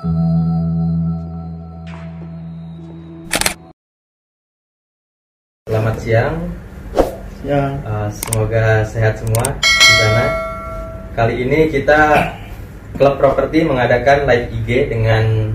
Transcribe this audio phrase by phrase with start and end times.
[0.00, 0.16] Selamat
[6.00, 6.40] siang.
[7.44, 7.72] Siang.
[7.84, 10.24] Uh, semoga sehat semua di sana.
[11.12, 12.32] Kali ini kita
[12.96, 15.52] klub properti mengadakan live IG dengan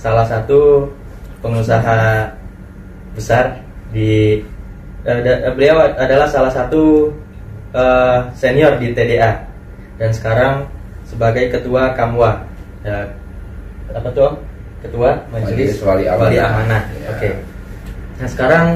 [0.00, 0.88] salah satu
[1.44, 2.32] pengusaha
[3.12, 3.60] besar
[3.92, 4.40] di
[5.04, 7.12] uh, da, beliau adalah salah satu
[7.76, 9.44] uh, senior di TDA
[10.00, 10.64] dan sekarang
[11.04, 12.48] sebagai ketua Kamwa.
[12.80, 13.27] Uh,
[13.92, 14.32] apa tuh?
[14.78, 16.22] Ketua Majelis, Wali Amanah.
[16.30, 16.82] Wali Amanah.
[17.02, 17.08] Ya.
[17.10, 17.30] Oke.
[18.18, 18.66] Nah sekarang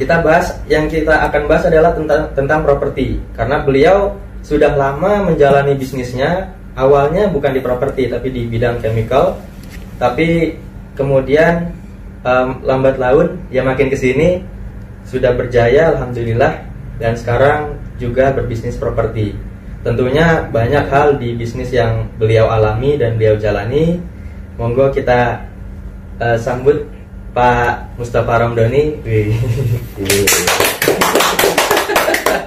[0.00, 5.76] kita bahas yang kita akan bahas adalah tentang tentang properti karena beliau sudah lama menjalani
[5.76, 9.36] bisnisnya awalnya bukan di properti tapi di bidang chemical
[10.00, 10.56] tapi
[10.96, 11.68] kemudian
[12.24, 14.40] um, lambat laun ya makin ke sini
[15.04, 16.64] sudah berjaya alhamdulillah
[16.96, 19.36] dan sekarang juga berbisnis properti
[19.84, 24.00] tentunya banyak hal di bisnis yang beliau alami dan beliau jalani
[24.60, 25.40] monggo kita
[26.20, 26.84] uh, sambut
[27.32, 29.00] Pak Mustafa Ramdhani.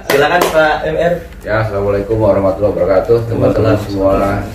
[0.06, 1.14] Silakan Pak MR.
[1.42, 4.46] Ya, assalamualaikum warahmatullahi wabarakatuh, teman-teman semua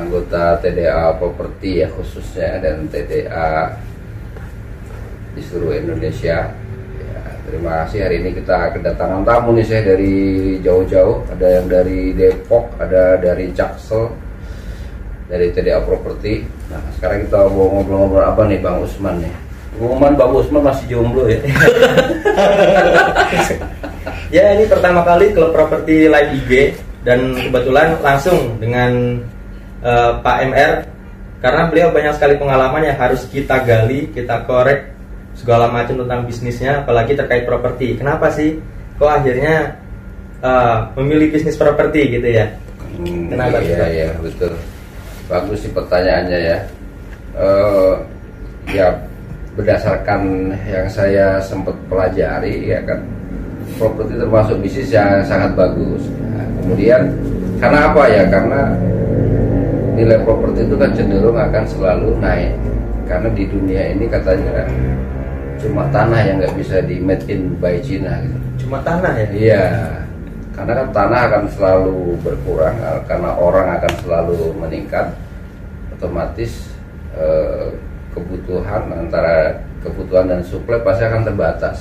[0.00, 3.76] anggota TDA Properti ya khususnya dan TDA
[5.36, 6.48] di seluruh Indonesia.
[6.96, 10.16] Ya, terima kasih hari ini kita kedatangan tamu nih saya dari
[10.64, 14.29] jauh-jauh, ada yang dari Depok, ada dari Jaksel,
[15.30, 16.42] dari TDA Properti.
[16.68, 19.32] Nah, sekarang kita mau ngobrol-ngobrol apa nih Bang Usman nih?
[19.78, 21.38] Pengumuman Bang Usman masih jomblo ya?
[24.30, 29.18] Ya ini pertama kali klub properti live IG dan kebetulan langsung dengan
[29.82, 30.72] eh, Pak MR
[31.42, 34.94] karena beliau banyak sekali pengalaman yang harus kita gali, kita korek
[35.34, 37.98] segala macam tentang bisnisnya, apalagi terkait properti.
[37.98, 38.62] Kenapa sih
[39.02, 39.74] kok akhirnya
[40.46, 42.46] eh, memilih bisnis properti gitu ya?
[43.02, 44.54] Hmm, Kenapa, Iya iya betul.
[45.30, 46.58] Bagus sih pertanyaannya ya.
[47.38, 47.94] Eh,
[48.74, 48.90] ya
[49.54, 52.98] berdasarkan yang saya sempat pelajari ya kan
[53.78, 56.02] properti termasuk bisnis yang sangat bagus.
[56.34, 57.02] Nah, kemudian
[57.62, 58.22] karena apa ya?
[58.26, 58.60] Karena
[59.94, 62.52] nilai properti itu kan cenderung akan selalu naik.
[63.06, 64.66] Karena di dunia ini katanya
[65.60, 68.66] cuma tanah yang nggak bisa di made in by China gitu.
[68.66, 69.28] Cuma tanah ya?
[69.30, 69.64] Iya,
[70.50, 75.14] karena kan tanah akan selalu berkurang eh, karena orang akan selalu meningkat,
[75.94, 76.74] otomatis
[77.14, 77.70] eh,
[78.10, 81.78] kebutuhan antara kebutuhan dan suplai pasti akan terbatas.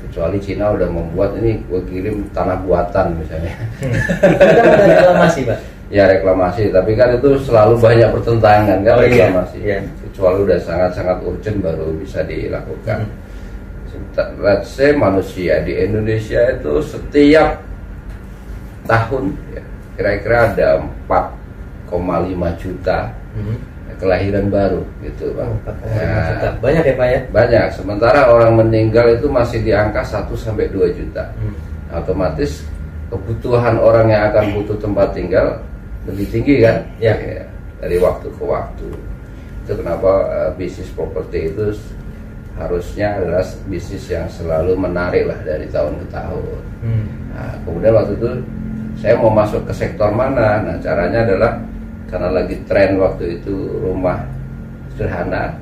[0.00, 3.54] Kecuali Cina udah membuat ini gue kirim tanah buatan misalnya.
[3.78, 5.58] Kita ada reklamasi Pak.
[5.90, 9.58] ya reklamasi, tapi kan itu selalu banyak pertentangan kan Oh, iya, reklamasi.
[9.62, 9.78] iya.
[10.02, 13.06] Kecuali udah sangat-sangat urgent baru bisa dilakukan.
[13.06, 13.18] Hmm.
[14.42, 17.58] let's say manusia di Indonesia itu setiap
[18.84, 19.62] tahun ya,
[19.94, 20.68] kira-kira ada
[21.06, 21.92] 4,5
[22.56, 23.56] juta Hmm.
[23.94, 25.46] kelahiran baru gitu bang.
[25.46, 26.48] Oh, 4,5 Ya, juta.
[26.58, 27.20] Banyak ya Pak ya?
[27.30, 27.64] banyak.
[27.70, 31.30] Sementara orang meninggal itu masih di angka 1 sampai 2 juta.
[31.36, 31.54] Hmm.
[31.92, 32.64] Otomatis
[33.06, 35.60] kebutuhan orang yang akan butuh tempat tinggal
[36.06, 36.80] lebih tinggi kan?
[36.98, 37.14] Ya.
[37.80, 38.88] dari waktu ke waktu.
[39.64, 41.72] Itu kenapa eh, bisnis properti itu
[42.56, 46.60] harusnya adalah bisnis yang selalu menarik lah dari tahun ke tahun.
[46.84, 47.04] Hmm.
[47.32, 48.28] Nah, kemudian waktu itu
[49.00, 50.60] saya mau masuk ke sektor mana?
[50.60, 51.56] Nah, caranya adalah
[52.12, 54.20] karena lagi tren waktu itu rumah
[54.92, 55.56] sederhana,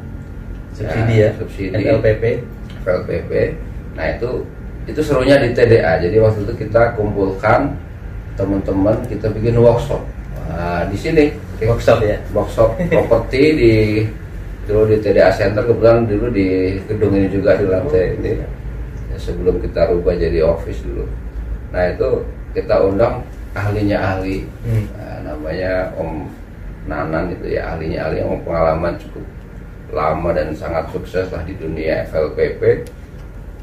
[0.75, 1.31] Subsidi ya?
[1.39, 2.25] subsidi, FLPP.
[2.83, 3.33] FLPP.
[3.95, 4.31] Nah itu
[4.89, 6.03] itu serunya di TDA.
[6.03, 7.77] Jadi waktu itu kita kumpulkan
[8.35, 10.01] teman-teman, kita bikin workshop.
[10.49, 11.29] Nah, di sini
[11.59, 12.17] Workshop ya?
[12.31, 13.75] workshop properti di
[14.71, 18.33] dulu di TDA Center kebetulan dulu di gedung ini juga di lantai ini
[19.09, 21.09] Ya, sebelum kita rubah jadi office dulu.
[21.73, 22.23] Nah itu
[22.53, 23.21] kita undang
[23.53, 24.85] ahlinya ahli, Hmm.
[24.95, 26.29] Nah, namanya Om
[26.89, 29.25] Nanan itu ya ahlinya ahli yang pengalaman cukup
[29.91, 32.85] lama dan sangat sukses lah di dunia FLPP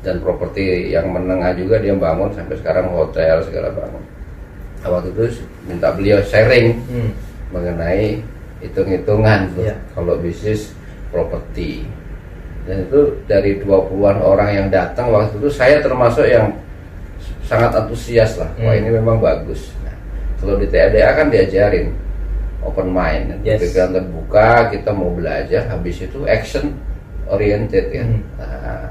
[0.02, 4.04] dan properti yang menengah juga dia bangun sampai sekarang hotel segala bangun.
[4.82, 7.12] Nah, waktu itu minta beliau sharing Hmm.
[7.50, 8.22] mengenai
[8.62, 9.76] hitung-hitungan tuh Iya.
[9.94, 10.74] kalau bisnis
[11.14, 11.86] properti
[12.66, 16.50] dan itu dari 20-an orang yang datang waktu itu saya termasuk yang
[17.46, 18.80] sangat antusias lah wah Hmm.
[18.82, 19.94] ini memang bagus nah,
[20.38, 21.94] kalau di TADA kan diajarin
[22.62, 23.62] open mind Yes.
[23.62, 26.74] pikiran terbuka kita mau belajar habis itu action
[27.26, 28.22] oriented kan Hmm.
[28.38, 28.86] Nah,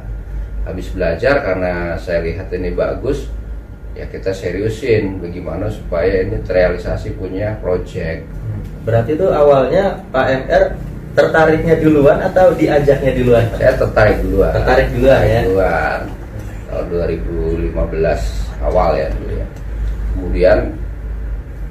[0.64, 3.28] habis belajar karena saya lihat ini bagus
[3.92, 8.26] ya kita seriusin bagaimana supaya ini terrealisasi punya project
[8.84, 10.62] Berarti itu awalnya Pak MR
[11.12, 13.44] tertariknya duluan atau diajaknya duluan?
[13.54, 15.40] Saya tertarik duluan Tertarik duluan, ya?
[15.44, 16.00] duluan
[16.66, 19.46] tahun 2015 awal ya dulu ya
[20.14, 20.58] kemudian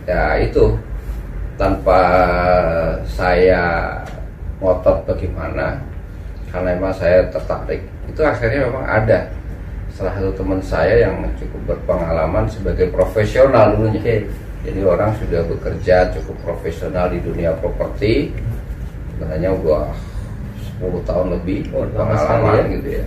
[0.05, 0.65] ya itu
[1.57, 2.01] tanpa
[3.05, 3.93] saya
[4.59, 5.79] ngotot bagaimana
[6.49, 9.19] karena memang saya tertarik itu akhirnya memang ada
[9.93, 14.17] salah satu teman saya yang cukup berpengalaman sebagai profesional dulunya Oke.
[14.65, 18.33] jadi orang sudah bekerja cukup profesional di dunia properti
[19.13, 19.89] sebenarnya gua
[20.81, 22.73] 10 tahun lebih Oh, pengalaman ya.
[22.75, 23.05] gitu ya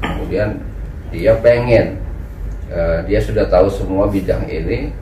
[0.00, 0.48] kemudian
[1.12, 2.00] dia pengen
[2.70, 4.94] eh, dia sudah tahu semua bidang ini.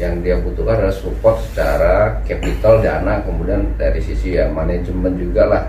[0.00, 5.64] Yang dia butuhkan adalah support secara capital dana kemudian dari sisi ya manajemen juga lah.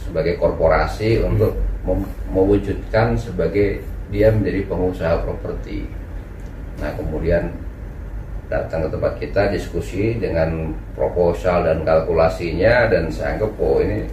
[0.00, 1.52] Sebagai korporasi untuk
[1.84, 5.84] mem- mewujudkan sebagai dia menjadi pengusaha properti.
[6.80, 7.52] Nah kemudian
[8.48, 14.08] datang ke tempat kita diskusi dengan proposal dan kalkulasinya dan saya anggap oh ini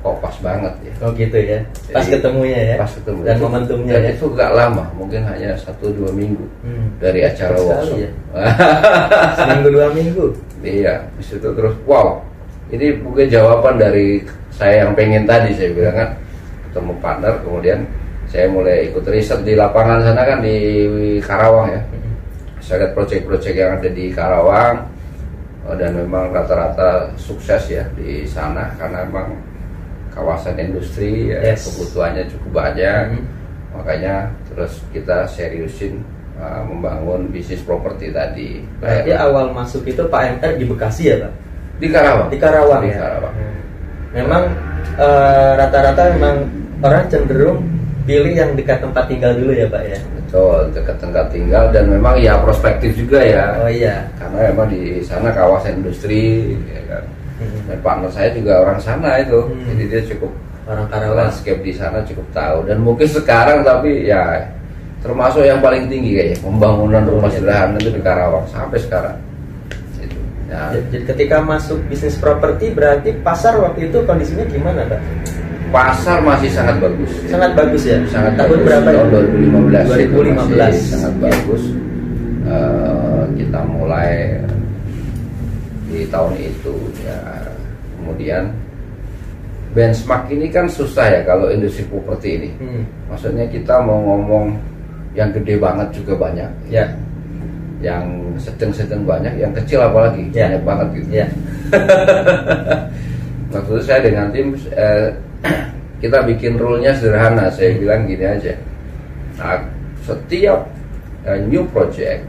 [0.00, 0.92] kok pas banget ya.
[1.04, 1.60] Oh gitu ya.
[1.92, 2.76] Pas Jadi, ketemunya ya.
[2.80, 4.10] Pas ketemu Dan Itu- momentumnya dan ya.
[4.16, 6.88] itu gak lama, mungkin hanya satu dua minggu Hmm.
[6.96, 7.98] dari acara Sekali workshop.
[8.00, 8.10] ya.
[9.38, 10.24] Seminggu dua minggu.
[10.60, 12.20] Iya, di situ terus wow,
[12.68, 16.08] ini mungkin jawaban dari saya yang pengen tadi saya bilang kan
[16.68, 17.78] ketemu partner, kemudian
[18.24, 20.56] saya mulai ikut riset di lapangan sana kan di
[21.20, 21.80] Karawang ya.
[22.60, 24.84] Saya lihat proyek-proyek yang ada di Karawang
[25.64, 29.32] oh, dan memang rata-rata sukses ya di sana karena memang
[30.10, 31.66] kawasan industri ya, Yes.
[31.66, 33.02] kebutuhannya cukup banyak.
[33.14, 33.22] Mhm.
[33.70, 34.14] Makanya
[34.50, 36.02] terus kita seriusin
[36.36, 38.64] uh, membangun bisnis properti tadi.
[38.78, 41.32] Berarti Kayak- awal masuk itu Pak MR di Bekasi ya Pak?
[41.80, 42.28] di Karawang.
[42.28, 42.98] Di Karawang Di ya.
[43.00, 43.34] Karawang.
[44.10, 44.42] Memang
[45.00, 46.36] eh, rata-rata memang
[46.82, 47.62] orang cenderung
[48.04, 49.98] pilih yang dekat tempat tinggal dulu ya Pak ya.
[50.18, 53.56] Betul, dekat tempat tinggal dan memang ya prospektif juga ya.
[53.62, 54.04] Oh iya.
[54.18, 57.04] Karena memang di sana kawasan industri ya kan.
[57.40, 57.60] Hmm.
[57.66, 59.40] Dan partner saya juga orang sana itu.
[59.40, 59.64] Hmm.
[59.66, 60.30] Jadi dia cukup
[60.62, 61.16] Orang Karawang.
[61.26, 64.38] landscape di sana cukup tahu dan mungkin sekarang tapi ya
[65.00, 67.40] termasuk yang paling tinggi kayaknya pembangunan rumah Oh, iya.
[67.40, 69.16] sederhana itu di Karawang sampai sekarang.
[69.96, 70.20] Itu.
[70.46, 75.00] Nah, Jadi ketika masuk bisnis properti berarti pasar waktu itu kondisinya gimana Pak?
[75.70, 77.10] pasar masih sangat bagus.
[77.26, 77.98] Sangat bagus ya.
[78.06, 78.66] sangat Tahun bagus.
[78.66, 78.94] berapa ya?
[78.94, 80.38] tahun 2015 itu 2015.
[80.38, 81.62] masih sangat bagus
[82.42, 84.38] Eh, kita mulai
[85.90, 87.18] di tahun itu ya
[87.98, 88.44] kemudian
[89.70, 92.82] benchmark ini kan susah ya kalau industri properti ini Hmm.
[93.06, 94.54] maksudnya kita mau ngomong
[95.14, 96.86] yang gede banget juga banyak Ya.
[97.82, 98.06] yang
[98.36, 100.46] sedang-sedang banyak yang kecil apalagi Ya.
[100.50, 101.26] banyak banget gitu Ya.
[103.50, 105.08] waktu itu saya dengan tim eh,
[106.02, 108.54] kita bikin rule-nya sederhana saya bilang gini aja
[109.38, 109.58] nah,
[110.06, 110.66] setiap
[111.26, 112.22] eh, new project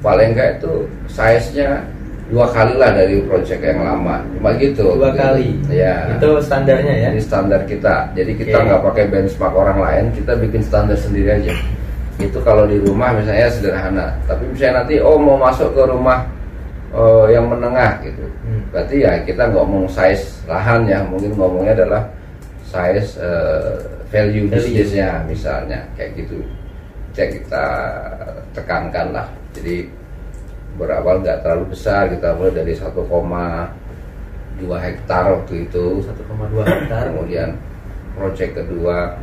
[0.00, 1.82] paling enggak itu size-nya
[2.28, 4.20] dua kali lah dari project yang lama.
[4.36, 4.84] Cuma gitu.
[4.94, 5.56] Dua kali.
[5.72, 6.12] ya.
[6.16, 7.08] Itu standarnya ya.
[7.12, 8.12] ini standar kita.
[8.12, 11.54] Jadi kita nggak pakai benchmark orang lain kita bikin standar sendiri aja.
[12.20, 14.06] Itu kalau di rumah misalnya sederhana.
[14.28, 16.28] Tapi misalnya nanti oh mau masuk ke rumah
[16.92, 18.24] eh, yang menengah gitu.
[18.48, 18.64] Hmm.
[18.72, 21.00] berarti ya kita nggak ngomong size lahan ya.
[21.08, 22.02] Mungkin ngomongnya adalah
[22.68, 23.76] size eh,
[24.12, 24.52] value Value.
[24.52, 25.80] bisnisnya misalnya.
[25.96, 26.44] Kayak gitu.
[27.16, 27.64] Yang kita
[28.54, 29.26] tekankan lah.
[29.56, 29.97] Jadi
[30.76, 32.92] berawal nggak terlalu besar kita mulai dari 1,2
[34.78, 37.02] hektar waktu itu 1,2 hektar.
[37.08, 37.48] kemudian
[38.14, 39.14] project kedua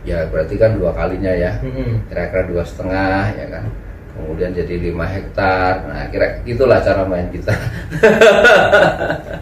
[0.00, 1.52] ya berarti kan dua kalinya ya
[2.08, 3.64] kira-kira dua setengah ya kan
[4.10, 7.52] kemudian jadi lima hektar nah kira itulah cara main kita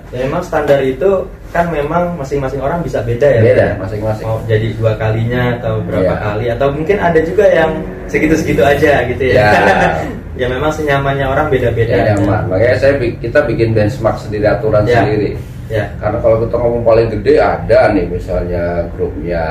[0.09, 3.41] Ya memang standar itu kan memang masing-masing orang bisa beda ya.
[3.45, 3.75] beda ya?
[3.77, 6.25] masing-masing Mau jadi dua kalinya atau berapa Iya.
[6.25, 7.71] kali atau mungkin ada juga yang
[8.09, 9.37] segitu-segitu aja gitu ya.
[9.37, 9.53] Ya.
[10.39, 11.93] ya memang senyamannya orang beda-beda.
[11.93, 15.03] ya nyaman makanya saya kita bikin benchmark sendiri aturan Ya.
[15.03, 15.35] sendiri
[15.69, 15.85] Ya.
[15.99, 19.45] karena kalau kita ngomong paling gede ada nih misalnya grupnya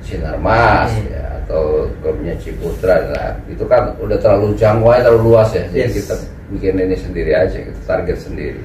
[0.00, 1.10] Sinarmas Hmm.
[1.10, 1.62] ya, atau
[2.00, 5.94] grupnya Ciputra nah, itu kan udah terlalu jangkauannya terlalu luas ya jadi Yes.
[6.00, 6.14] kita
[6.48, 8.62] bikin ini sendiri aja kita target sendiri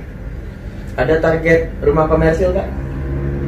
[0.93, 2.67] Ada target rumah komersil kak?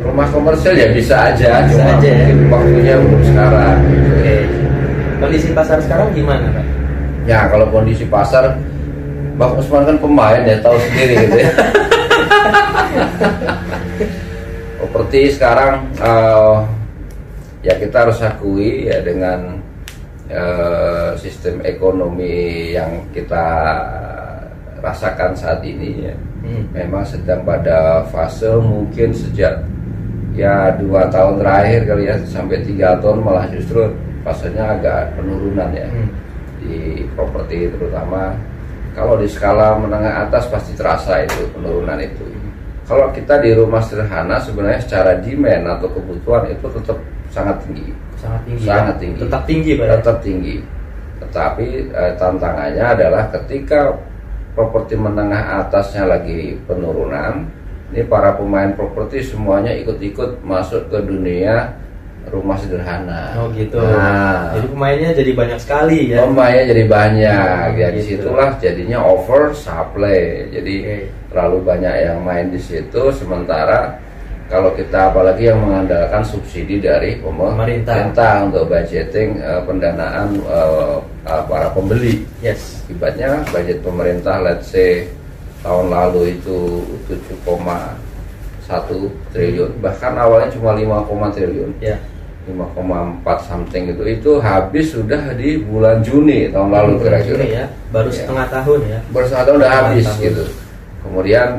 [0.01, 2.27] rumah komersial ya bisa aja Bisa cuma aja ya.
[2.47, 3.77] waktunya belum sekarang
[4.11, 4.35] Oke.
[5.15, 6.54] Kondisi pasar sekarang gimana?
[7.25, 8.53] Ya kalau kondisi pasar
[9.35, 11.51] Bang Usman kan pemain ya tahu sendiri gitu ya
[14.79, 16.55] properti sekarang eh,
[17.65, 19.59] ya kita harus akui ya dengan
[20.29, 23.45] eh, sistem ekonomi yang kita
[24.79, 26.15] rasakan saat ini ya
[26.45, 26.61] Hmm.
[26.77, 29.65] memang sedang pada fase mungkin sejak
[30.37, 33.89] ya dua tahun terakhir kali ya sampai tiga tahun malah justru
[34.21, 36.05] fasenya agak penurunan ya Hmm.
[36.65, 36.81] Di
[37.13, 38.33] properti terutama
[38.97, 42.25] kalau di skala menengah atas pasti terasa itu penurunan itu
[42.85, 46.97] kalau kita di rumah sederhana sebenarnya secara demand atau kebutuhan itu tetap
[47.33, 48.63] sangat tinggi Sangat tinggi.
[48.63, 49.01] Sangat ya?
[49.03, 49.19] tinggi.
[49.21, 49.85] Tetap tinggi pak.
[49.85, 49.95] ya?
[49.99, 50.55] tetap tinggi
[51.15, 53.95] tetapi eh, tantangannya adalah ketika
[54.51, 57.47] properti menengah atasnya lagi penurunan
[57.91, 61.71] ini para pemain properti semuanya ikut-ikut masuk ke dunia
[62.29, 63.37] rumah sederhana.
[63.37, 63.77] Oh gitu.
[63.77, 66.25] Nah, jadi pemainnya jadi banyak sekali ya.
[66.25, 67.57] Pemainnya jadi banyak.
[67.69, 67.95] Oh, ya gitu.
[67.95, 70.49] di situlah jadinya over supply.
[70.49, 71.01] Jadi okay.
[71.29, 73.01] terlalu banyak yang main di situ.
[73.13, 73.97] Sementara
[74.45, 81.43] kalau kita apalagi yang mengandalkan subsidi dari pemerintah, pemerintah untuk budgeting uh, pendanaan uh, uh,
[81.49, 82.25] para pembeli.
[82.45, 82.85] Yes.
[82.85, 85.09] Akibatnya budget pemerintah, let's say
[85.65, 88.69] tahun lalu itu 7,1
[89.33, 91.97] triliun bahkan awalnya cuma 5, triliun yeah.
[92.45, 98.15] 5,4 something itu itu habis sudah di bulan Juni tahun lalu kira-kira ya baru ya.
[98.21, 100.21] setengah tahun ya baru setengah tahun udah habis tahun.
[100.21, 100.43] gitu
[101.01, 101.49] kemudian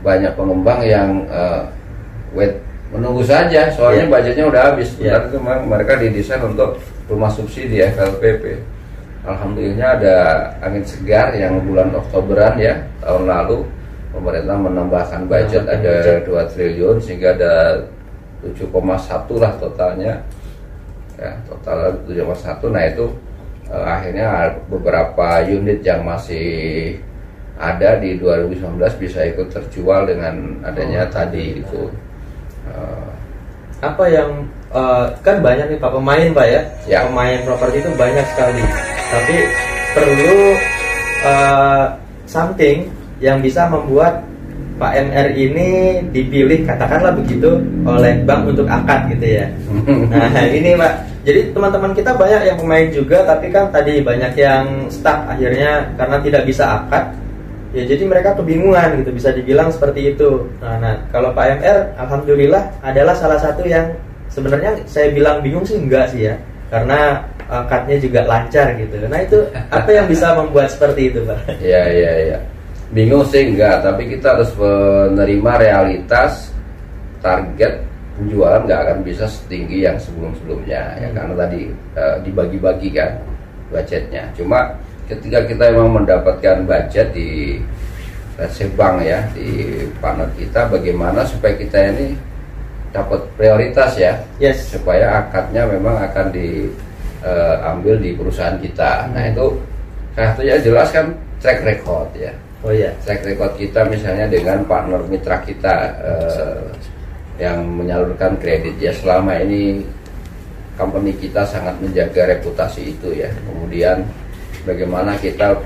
[0.00, 1.68] banyak pengembang yang uh,
[2.32, 2.56] wait
[2.88, 4.12] menunggu saja soalnya yeah.
[4.12, 5.20] budgetnya udah habis yeah.
[5.28, 8.60] itu mereka didesain untuk rumah subsidi FLPP
[9.24, 10.16] Alhamdulillah ada
[10.60, 13.64] angin segar yang bulan Oktoberan ya tahun lalu
[14.12, 17.52] pemerintah menambahkan budget ada dua 2 triliun sehingga ada
[18.52, 20.12] 7,1 lah totalnya.
[21.16, 23.06] Ya total 7,1 nah itu
[23.70, 24.26] eh, akhirnya
[24.66, 26.98] beberapa unit yang masih
[27.54, 31.86] ada di 2019 bisa ikut terjual dengan adanya oh, tadi itu
[32.66, 33.06] uh,
[33.78, 34.42] apa yang
[34.74, 36.98] uh, kan banyak nih pak pemain pak ya, ya.
[37.06, 38.64] pemain properti itu banyak sekali.
[39.12, 39.36] Tapi
[39.94, 40.36] perlu
[41.22, 41.84] uh,
[42.26, 42.90] something
[43.22, 44.26] yang bisa membuat
[44.74, 45.68] Pak MR ini
[46.10, 49.46] dipilih katakanlah begitu oleh bank untuk akad gitu ya.
[50.10, 54.90] Nah ini Pak, jadi teman-teman kita banyak yang pemain juga, tapi kan tadi banyak yang
[54.90, 57.14] stuck akhirnya karena tidak bisa akad.
[57.74, 60.46] Ya jadi mereka kebingungan gitu, bisa dibilang seperti itu.
[60.62, 63.94] Nah, nah kalau Pak MR, alhamdulillah adalah salah satu yang
[64.30, 66.34] sebenarnya saya bilang bingung sih enggak sih ya,
[66.70, 68.94] karena akadnya juga lancar gitu.
[69.06, 69.38] Nah itu
[69.70, 71.38] apa yang bisa membuat seperti itu, Pak?
[71.62, 72.38] Iya iya iya.
[72.94, 76.54] Bingung sih enggak, tapi kita harus menerima realitas
[77.18, 77.82] target
[78.14, 81.02] penjualan nggak akan bisa setinggi yang sebelum-sebelumnya ya, hmm.
[81.02, 81.60] ya karena tadi
[81.98, 83.10] uh, dibagi-bagi kan
[83.74, 84.30] budgetnya.
[84.38, 84.78] Cuma
[85.10, 87.58] ketika kita memang mendapatkan budget di
[88.38, 92.14] let's bank ya di partner kita bagaimana supaya kita ini
[92.94, 94.70] dapat prioritas ya yes.
[94.70, 96.70] supaya akadnya memang akan di
[97.26, 99.10] uh, ambil di perusahaan kita.
[99.10, 99.18] Nah, hmm.
[99.18, 99.46] Nah itu
[100.14, 101.10] satunya jelas kan
[101.42, 102.30] track record ya.
[102.64, 102.96] Oh iya.
[103.04, 106.64] Track record kita misalnya dengan partner mitra kita uh,
[107.36, 109.84] yang menyalurkan kredit ya selama ini
[110.80, 113.28] company kita sangat menjaga reputasi itu ya.
[113.44, 114.08] Kemudian
[114.64, 115.60] bagaimana kita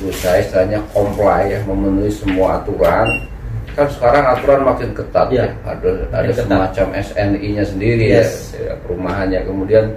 [0.00, 3.28] berusaha istilahnya comply ya memenuhi semua aturan
[3.74, 5.48] kan sekarang aturan makin ketat ya, ya.
[5.62, 6.50] ada ada ketat.
[6.50, 8.58] semacam SNI-nya sendiri ya, yes.
[8.58, 9.94] ya perumahannya kemudian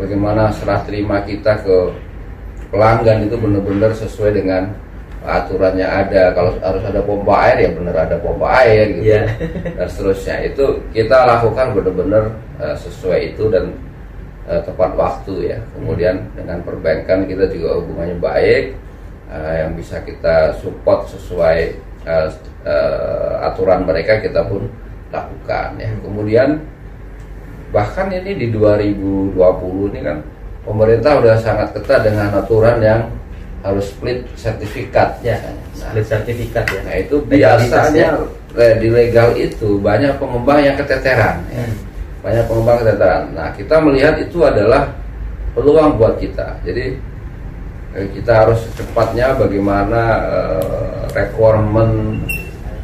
[0.00, 1.92] bagaimana serah terima kita ke
[2.72, 4.72] pelanggan itu benar-benar sesuai dengan
[5.24, 6.32] aturannya ada.
[6.32, 9.12] Kalau harus ada pompa air ya benar ada pompa air gitu.
[9.12, 9.26] Yeah.
[9.76, 10.36] dan seterusnya.
[10.48, 10.64] Itu
[10.96, 12.24] kita lakukan benar-benar
[12.60, 13.76] uh, sesuai itu dan
[14.48, 15.58] uh, tepat waktu ya.
[15.76, 18.64] Kemudian dengan perbankan kita juga hubungannya baik
[19.28, 21.76] uh, yang bisa kita support sesuai
[22.08, 22.28] uh,
[22.64, 24.68] uh, aturan mereka kita pun
[25.12, 25.90] lakukan ya.
[26.00, 26.64] Kemudian
[27.70, 29.36] bahkan ini di 2020
[29.94, 30.18] ini kan
[30.66, 33.06] pemerintah udah sangat ketat dengan aturan yang
[33.60, 35.20] harus split sertifikat.
[35.20, 35.54] Ya nah,
[35.92, 36.80] split sertifikat ya.
[36.84, 38.08] nah itu biasanya
[38.54, 41.62] di legal itu banyak pengembang yang keteteran ya.
[41.62, 41.76] hmm.
[42.24, 43.24] banyak pengembang keteteran.
[43.36, 44.90] Nah kita melihat itu adalah
[45.54, 46.58] peluang buat kita.
[46.64, 46.98] Jadi
[47.94, 52.22] eh, kita harus secepatnya bagaimana uh, requirement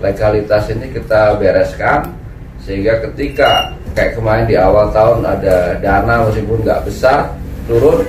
[0.03, 2.13] legalitas ini kita bereskan
[2.61, 7.33] sehingga ketika kayak kemarin di awal tahun ada dana meskipun nggak besar
[7.65, 8.05] turun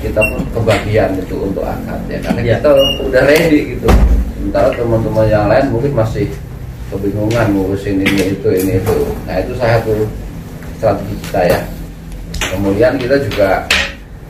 [0.00, 2.56] kita pun kebagian itu untuk akad ya karena ya.
[2.58, 2.68] kita
[3.06, 3.88] udah ready gitu.
[4.36, 6.26] Sementara teman-teman yang lain mungkin masih
[6.92, 8.98] kebingungan ngurusin ini itu ini itu.
[9.26, 9.94] Nah itu saya satu
[10.78, 11.60] strategi kita ya.
[12.46, 13.50] Kemudian kita juga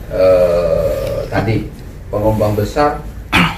[0.09, 1.55] eh, tadi
[2.07, 2.97] pengembang besar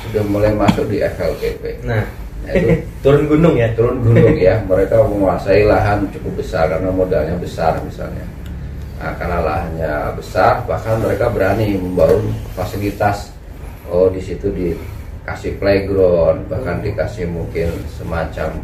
[0.09, 2.01] sudah mulai masuk di FLPP nah
[2.49, 3.69] itu turun gunung ya?
[3.77, 4.57] turun gunung ya.
[4.65, 8.25] Mereka menguasai lahan cukup besar karena modalnya besar misalnya
[8.99, 13.31] nah, karena lahannya besar bahkan mereka berani membangun fasilitas
[13.87, 18.59] oh di situ dikasih playground bahkan dikasih mungkin semacam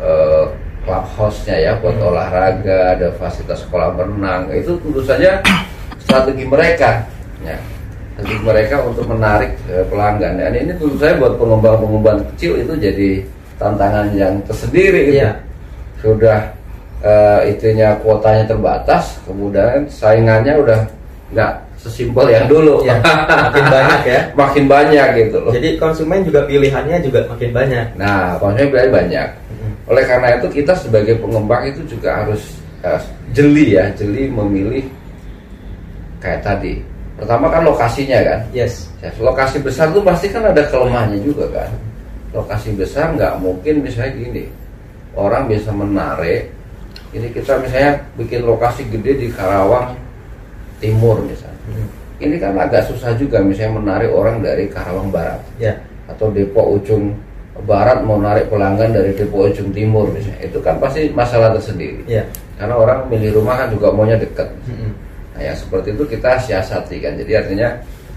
[0.00, 0.48] uh,
[0.82, 2.08] clubhouse-nya ya buat hmm.
[2.08, 5.44] olahraga ada fasilitas kolam renang itu tentu saja
[6.00, 7.04] strategi mereka
[7.44, 7.58] ya
[8.16, 13.10] strategi mereka untuk menarik uh, pelanggan dan ini tentu saya buat pengembang-pengembang kecil itu jadi
[13.56, 15.20] tantangan yang tersendiri gitu.
[15.24, 15.34] Yeah.
[16.00, 16.55] Sudah
[17.02, 20.80] uh, itunya kuotanya terbatas, kemudian saingannya udah
[21.34, 21.52] nggak
[21.86, 22.82] sesimpel yang dulu.
[22.82, 22.98] Ya,
[23.28, 24.20] makin banyak ya.
[24.40, 25.52] makin banyak gitu loh.
[25.54, 27.86] Jadi konsumen juga pilihannya juga makin banyak.
[27.94, 29.28] Nah, konsumen pilihan banyak.
[29.86, 32.42] Oleh karena itu kita sebagai pengembang itu juga harus
[32.82, 33.00] eh,
[33.30, 34.82] jeli ya, jeli memilih
[36.18, 36.82] kayak tadi.
[37.16, 38.40] Pertama kan lokasinya kan.
[38.50, 38.90] Yes.
[39.00, 41.70] Ya, lokasi besar tuh pasti kan ada kelemahannya juga kan.
[42.34, 44.44] Lokasi besar nggak mungkin misalnya gini,
[45.14, 46.52] orang bisa menarik.
[47.14, 49.94] Ini kita misalnya bikin lokasi gede di Karawang
[50.82, 51.60] Timur misalnya.
[51.70, 51.88] Mm.
[52.16, 55.76] Ini kan agak susah juga misalnya menarik orang dari Karawang Barat Ya.
[56.08, 57.12] atau Depok ujung
[57.64, 60.44] Barat mau narik pelanggan dari Depok ujung Timur misalnya.
[60.44, 62.04] Itu kan pasti masalah tersendiri.
[62.08, 62.24] Ya.
[62.56, 64.48] Karena orang milih rumah kan juga maunya dekat.
[64.68, 64.92] Mm-mm.
[65.36, 67.12] Nah, yang seperti itu kita siasati kan.
[67.20, 67.68] Jadi artinya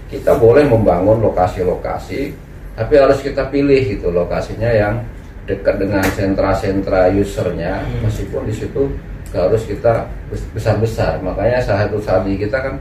[0.08, 2.32] kita boleh membangun lokasi-lokasi,
[2.74, 5.04] tapi harus kita pilih gitu lokasinya yang
[5.50, 8.06] dekat dengan sentra-sentra usernya, Hmm.
[8.06, 8.82] meskipun di situ
[9.30, 11.18] harus kita bes- besar-besar.
[11.20, 12.74] Makanya salah satu strategi kita kan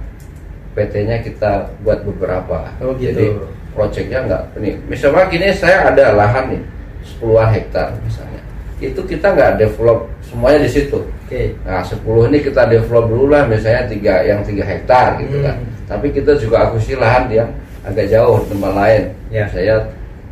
[0.73, 2.69] PT-nya kita buat beberapa.
[2.79, 3.09] Oh, gitu.
[3.11, 3.25] Jadi
[3.73, 4.71] proyeknya nggak ini.
[4.85, 6.61] Misalnya gini saya ada lahan nih
[7.05, 8.41] 10 hektar misalnya.
[8.79, 11.03] Itu kita nggak develop semuanya di situ.
[11.25, 11.53] Oke.
[11.65, 15.45] Nah, 10 ini kita develop dulu lah misalnya tiga yang 3 hektar gitu Hmm.
[15.45, 15.57] kan.
[15.89, 17.49] Tapi kita juga akuisisi lahan yang
[17.83, 19.03] agak jauh tempat lain.
[19.29, 19.45] Ya.
[19.49, 19.83] Saya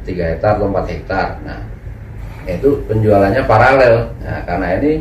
[0.02, 1.28] 3 hektar atau 4 hektar.
[1.44, 1.60] Nah,
[2.48, 4.08] itu penjualannya paralel.
[4.24, 4.92] Nah, karena ini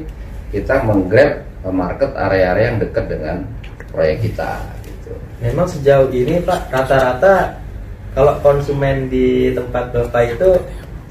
[0.51, 3.37] kita menggrab market area-area yang dekat dengan
[3.91, 5.13] proyek kita gitu.
[5.43, 7.59] Memang sejauh ini Pak rata-rata
[8.15, 10.49] kalau konsumen di tempat Bapak itu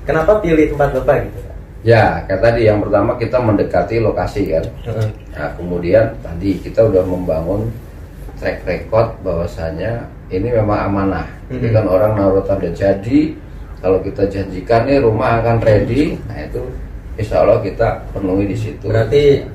[0.07, 1.55] kenapa pilih tempat Bapak gitu Pak?
[1.85, 4.65] Ya, kayak tadi yang pertama kita mendekati lokasi kan.
[5.37, 7.69] Nah, kemudian tadi kita udah membangun
[8.41, 11.27] track record bahwasanya ini memang amanah.
[11.45, 11.75] Jadi Mhm.
[11.77, 13.37] kan orang naruh tanda jadi,
[13.85, 16.65] kalau kita janjikan nih rumah akan ready, nah itu
[17.21, 18.89] insya Allah kita penuhi di situ.
[18.89, 19.45] Berarti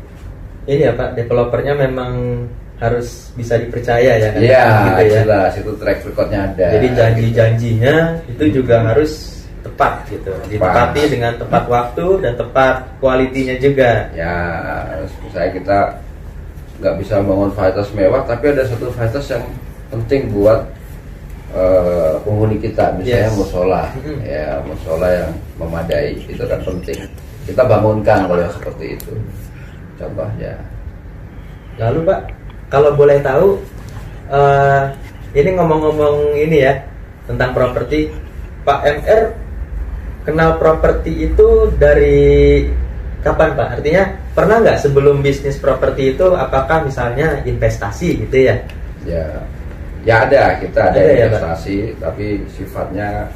[0.71, 2.47] ini ya Pak developernya memang
[2.79, 4.39] harus bisa dipercaya ya kan?
[4.39, 5.11] Iya, gitu ya.
[5.27, 6.67] jelas itu track recordnya ada.
[6.79, 7.97] Jadi janji-janjinya
[8.31, 10.31] itu juga harus tepat gitu.
[10.47, 14.15] Ditepati dengan tepat waktu dan tepat kualitinya juga.
[14.15, 14.35] Ya,
[15.27, 15.79] misalnya kita
[16.79, 19.45] nggak bisa bangun fasilitas mewah, tapi ada satu fasilitas yang
[19.91, 20.65] penting buat
[21.51, 23.37] eh, penghuni kita, misalnya Yes.
[23.37, 23.83] musola,
[24.23, 27.01] ya musola yang memadai itu kan penting.
[27.47, 29.13] Kita bangunkan kalau yang seperti itu,
[29.99, 30.55] contohnya.
[31.81, 32.21] Lalu Pak,
[32.71, 33.59] kalau boleh tahu,
[34.31, 34.83] eh,
[35.35, 36.75] ini ngomong-ngomong ini ya
[37.27, 38.11] tentang properti,
[38.63, 39.23] Pak MR
[40.23, 42.63] kenal properti itu dari
[43.25, 43.69] kapan Pak?
[43.81, 44.05] Artinya
[44.37, 48.57] pernah nggak sebelum bisnis properti itu, apakah misalnya investasi gitu ya?
[49.09, 49.27] Ya,
[50.03, 53.29] ya ada kita ada, Ada ya, investasi, tapi sifatnya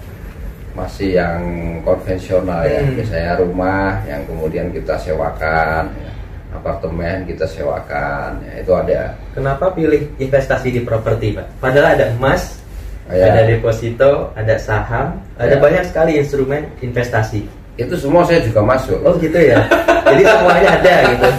[0.75, 1.39] masih yang
[1.87, 2.99] konvensional ya, Hmm.
[2.99, 6.11] misalnya rumah yang kemudian kita sewakan, ya,
[6.51, 9.15] apartemen kita sewakan, ya, itu ada.
[9.35, 11.47] Kenapa pilih investasi di properti Pak?
[11.63, 12.59] Padahal ada emas,
[13.07, 13.29] Ya.
[13.31, 15.61] ada deposito, ada saham, ada Ya.
[15.61, 17.45] banyak sekali instrumen investasi.
[17.77, 18.99] Itu semua saya juga masuk.
[19.05, 19.61] Oh gitu ya.
[20.07, 21.29] Jadi semuanya ada gitu.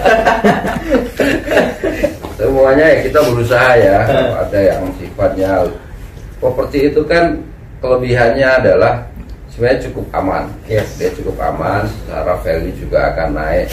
[2.35, 3.97] Semuanya ya kita berusaha ya.
[4.43, 4.83] Ada yang
[5.15, 5.63] sifatnya
[6.43, 7.39] properti itu kan
[7.79, 8.99] kelebihannya adalah
[9.47, 10.43] sebenarnya cukup aman.
[10.67, 10.99] Yes.
[10.99, 13.71] Dia cukup aman, secara value juga akan naik.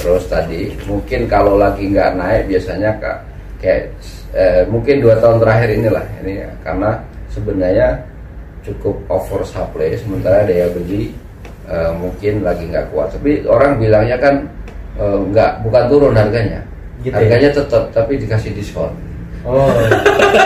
[0.00, 3.18] Terus tadi mungkin kalau lagi nggak naik biasanya kak
[3.60, 3.92] kayak
[4.32, 6.90] eh, mungkin dua tahun terakhir inilah ini ya, karena
[7.28, 7.88] sebenarnya
[8.64, 11.12] cukup over supply sementara daya beli
[11.68, 13.12] eh, mungkin lagi nggak kuat.
[13.12, 14.48] Tapi orang bilangnya kan
[14.96, 16.64] eh, nggak bukan turun harganya,
[17.04, 17.20] Gitu ya?
[17.20, 19.11] harganya tetap tapi dikasih diskon.
[19.42, 19.66] Oh,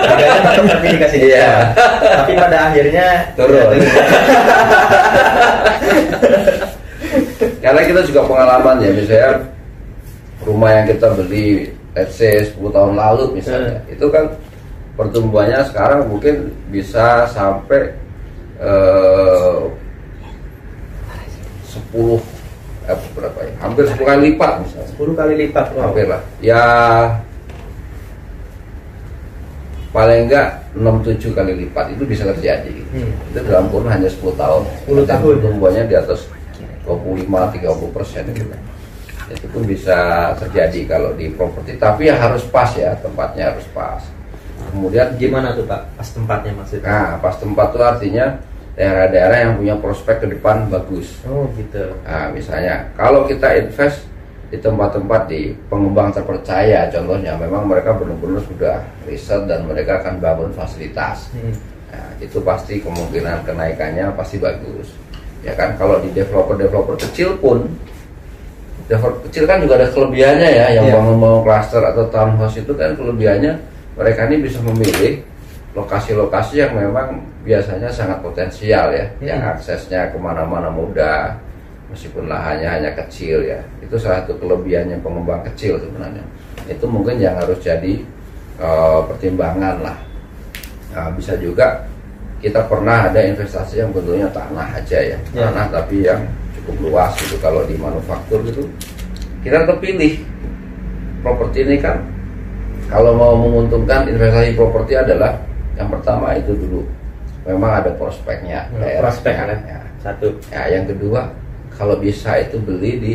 [0.08, 1.48] harganya tetap tapi dikasih Iya.
[1.76, 2.16] diskon.
[2.16, 3.06] Tapi pada akhirnya
[3.36, 3.76] Turun.
[7.62, 9.32] Karena kita juga pengalaman ya misalnya
[10.46, 14.30] rumah yang kita beli let's say 10 tahun lalu misalnya itu kan
[14.94, 17.90] pertumbuhannya sekarang mungkin bisa sampai
[18.62, 19.60] eh,
[21.66, 22.16] 10
[22.86, 25.66] eh, berapa ya hampir 10 kali lipat misalnya 10 kali lipat.
[25.74, 25.82] Wow.
[25.90, 26.62] hampir lah ya
[29.90, 33.12] paling enggak 6-7 kali lipat itu bisa terjadi Hmm.
[33.28, 35.34] itu dalam kurun hanya 10 tahun 10 Dan tahun.
[35.38, 36.20] pertumbuhannya di atas
[36.84, 38.54] 25-30 persen gitu
[39.26, 39.96] itu pun bisa
[40.38, 43.98] terjadi kalau di properti tapi ya harus pas ya tempatnya harus pas
[44.70, 45.82] kemudian Gimana tuh Pak?
[45.94, 46.86] Pas tempatnya maksudnya?
[46.86, 48.26] nah pas tempat itu artinya
[48.76, 51.90] daerah-daerah yang punya prospek ke depan bagus Oh gitu.
[52.02, 54.04] Nah, misalnya kalau kita invest
[54.46, 60.50] di tempat-tempat di pengembang terpercaya, contohnya memang mereka benar-benar sudah riset dan mereka akan bangun
[60.54, 61.34] fasilitas.
[61.34, 61.50] Hmm.
[61.90, 64.94] Nah, itu pasti kemungkinan kenaikannya pasti bagus.
[65.42, 67.66] Ya kan kalau di developer-developer kecil pun
[68.86, 70.94] developer kecil kan juga ada kelebihannya ya, yang Iya.
[70.94, 73.54] bangun-bangun cluster atau townhouse itu kan kelebihannya
[73.98, 75.22] mereka ini bisa memilih
[75.74, 79.26] lokasi-lokasi yang memang biasanya sangat potensial ya, Hmm.
[79.26, 81.34] yang aksesnya ke mana-mana mudah,
[81.88, 83.60] meskipun lahannya hanya kecil ya.
[83.80, 86.24] Itu salah satu kelebihannya pengembang kecil sebenarnya.
[86.66, 88.00] Itu mungkin yang harus jadi
[88.56, 89.98] eh, pertimbangan lah.
[90.92, 91.84] Nah, bisa juga
[92.40, 95.48] kita pernah ada investasi yang bentuknya tanah aja ya, Ya.
[95.48, 96.20] tanah tapi yang
[96.60, 98.64] cukup luas gitu kalau di manufaktur gitu
[99.40, 100.20] kita tetap pilih
[101.22, 101.96] properti ini kan
[102.88, 105.32] kalau mau menguntungkan investasi properti adalah
[105.74, 106.80] yang pertama itu dulu
[107.44, 109.00] memang ada prospeknya Hmm, daerahnya.
[109.00, 109.78] prospek ya.
[110.04, 110.28] Satu.
[110.52, 111.20] Ya, yang kedua
[111.76, 113.14] kalau bisa itu beli di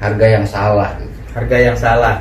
[0.00, 1.12] harga yang salah gitu.
[1.36, 2.16] Harga yang salah.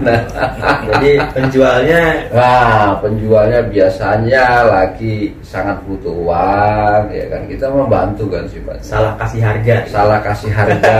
[0.91, 2.03] Jadi penjualnya
[2.35, 8.83] Nah, penjualnya biasanya lagi sangat butuh uang, ya kan kita membantu kan sifatnya.
[8.83, 9.75] salah kasih harga.
[9.87, 10.99] Salah kasih harga,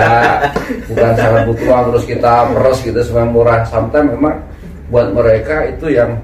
[0.87, 3.67] bukan sangat butuh uang terus kita peres gitu semua murah.
[3.67, 4.39] Sometimes memang
[4.87, 6.15] buat mereka itu yang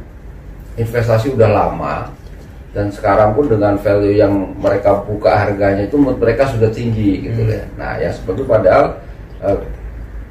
[0.79, 2.20] investasi udah lama
[2.71, 7.43] dan sekarang pun dengan value yang mereka buka harganya itu menurut mereka sudah tinggi gitu
[7.43, 7.51] Hmm.
[7.51, 7.63] ya.
[7.75, 8.95] Nah, ya seperti padahal
[9.43, 9.59] eh,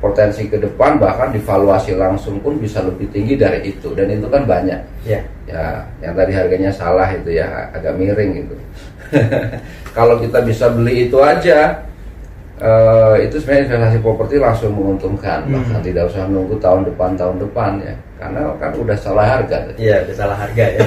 [0.01, 4.49] potensi ke depan bahkan divaluasi langsung pun bisa lebih tinggi dari itu dan itu kan
[4.49, 5.21] banyak Ya.
[5.45, 8.57] ya yang tadi harganya salah itu ya agak miring gitu
[9.93, 11.85] kalau kita bisa beli itu aja
[12.57, 15.61] eh, itu sebenarnya investasi properti langsung menguntungkan Hmm.
[15.61, 20.05] bahkan tidak usah nunggu tahun depan tahun depan ya karena kan udah salah harga Iya,
[20.05, 20.81] udah salah harga ya.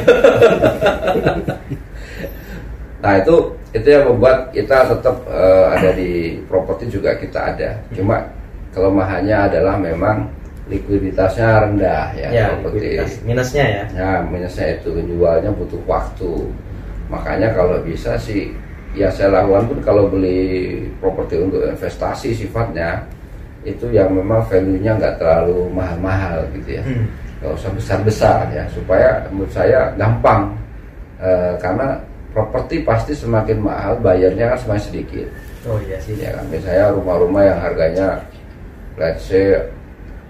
[3.04, 3.36] nah itu
[3.74, 8.32] itu yang membuat kita tetap eh, ada di properti juga kita ada cuma
[8.72, 10.30] kelemahannya adalah memang
[10.72, 13.84] likuiditasnya rendah ya, ya, properti minusnya ya.
[13.92, 16.48] Ya, minusnya itu jualnya butuh waktu.
[17.12, 18.56] Makanya kalau bisa sih
[18.96, 23.04] ya saya lakukan pun kalau beli properti untuk investasi sifatnya
[23.68, 26.84] itu yang memang value-nya nggak terlalu mahal-mahal gitu ya.
[26.88, 27.08] Hmm.
[27.44, 30.56] Nggak usah besar-besar ya supaya menurut saya gampang.
[31.20, 32.00] Eh, karena
[32.32, 35.28] properti pasti semakin mahal bayarnya kan semakin sedikit.
[35.68, 36.16] Oh iya sih.
[36.16, 38.08] Ya kan misalnya rumah-rumah yang harganya
[38.96, 39.60] let's say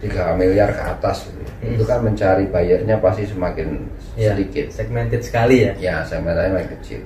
[0.03, 1.41] 3 miliar ke atas gitu.
[1.63, 1.73] Hmm.
[1.77, 4.69] Itu kan mencari bayarnya pasti semakin Ya, sedikit.
[4.69, 5.71] segmented sekali ya.
[5.79, 7.01] Ya, segmennya makin kecil.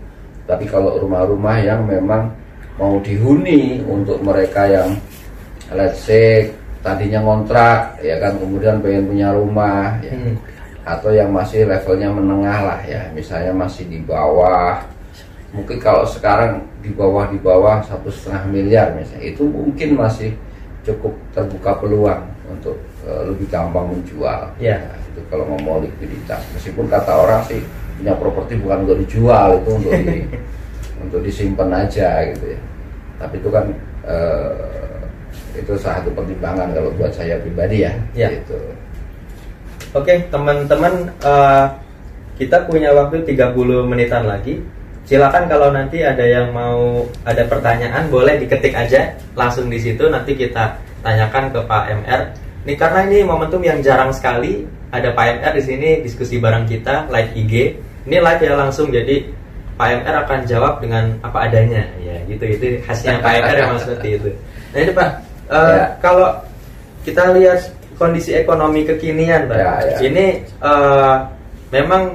[0.48, 2.32] Tapi kalau rumah-rumah yang memang
[2.80, 4.96] mau dihuni untuk mereka yang
[5.72, 6.48] let's say
[6.88, 10.16] tadinya ngontrak ya kan kemudian pengen punya rumah ya.
[10.16, 10.40] Hmm.
[10.88, 14.80] atau yang masih levelnya menengah lah ya misalnya masih di bawah
[15.52, 20.32] mungkin kalau sekarang di bawah di bawah satu setengah miliar misalnya itu mungkin masih
[20.88, 24.80] cukup terbuka peluang untuk eh, lebih gampang menjual Ya.
[24.80, 27.60] Nah, itu kalau ngomong likuiditas meskipun kata orang sih
[28.00, 30.24] punya properti bukan untuk dijual itu untuk di
[31.04, 32.60] untuk disimpan aja gitu ya
[33.20, 33.66] tapi itu kan
[34.08, 34.97] eh,
[35.58, 38.30] itu salah satu pertimbangan kalau buat saya pribadi ya, Ya.
[38.32, 38.58] gitu.
[39.96, 41.66] Oke, teman-teman, eh,
[42.38, 44.62] kita punya waktu 30 menitan lagi.
[45.08, 50.36] Silakan kalau nanti ada yang mau ada pertanyaan boleh diketik aja langsung di situ nanti
[50.36, 52.22] kita tanyakan ke Pak MR.
[52.68, 57.08] Ini karena ini momentum yang jarang sekali ada Pak MR di sini diskusi bareng kita
[57.08, 57.54] live IG.
[58.04, 59.24] Ini live ya langsung jadi
[59.80, 64.08] Pak MR akan jawab dengan apa adanya ya gitu itu khasnya Pak MR yang seperti
[64.20, 64.30] itu.
[64.76, 65.10] Nah ini Pak,
[65.52, 65.86] eh, Ya.
[66.04, 66.30] kalau
[67.04, 67.60] kita lihat
[67.98, 69.58] kondisi ekonomi kekinian, Pak.
[69.58, 69.98] Ya, ya.
[70.06, 71.16] Ini eh,
[71.74, 72.14] memang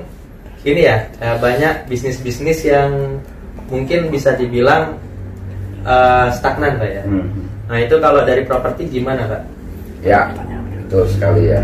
[0.63, 3.19] ini ya eh, banyak bisnis-bisnis yang
[3.67, 4.95] mungkin bisa dibilang
[5.83, 7.03] eh, stagnan, Pak ya.
[7.03, 7.29] Hmm.
[7.67, 9.43] Nah itu kalau dari properti gimana, Pak?
[10.07, 10.29] Ya,
[10.87, 11.61] betul sekali ya.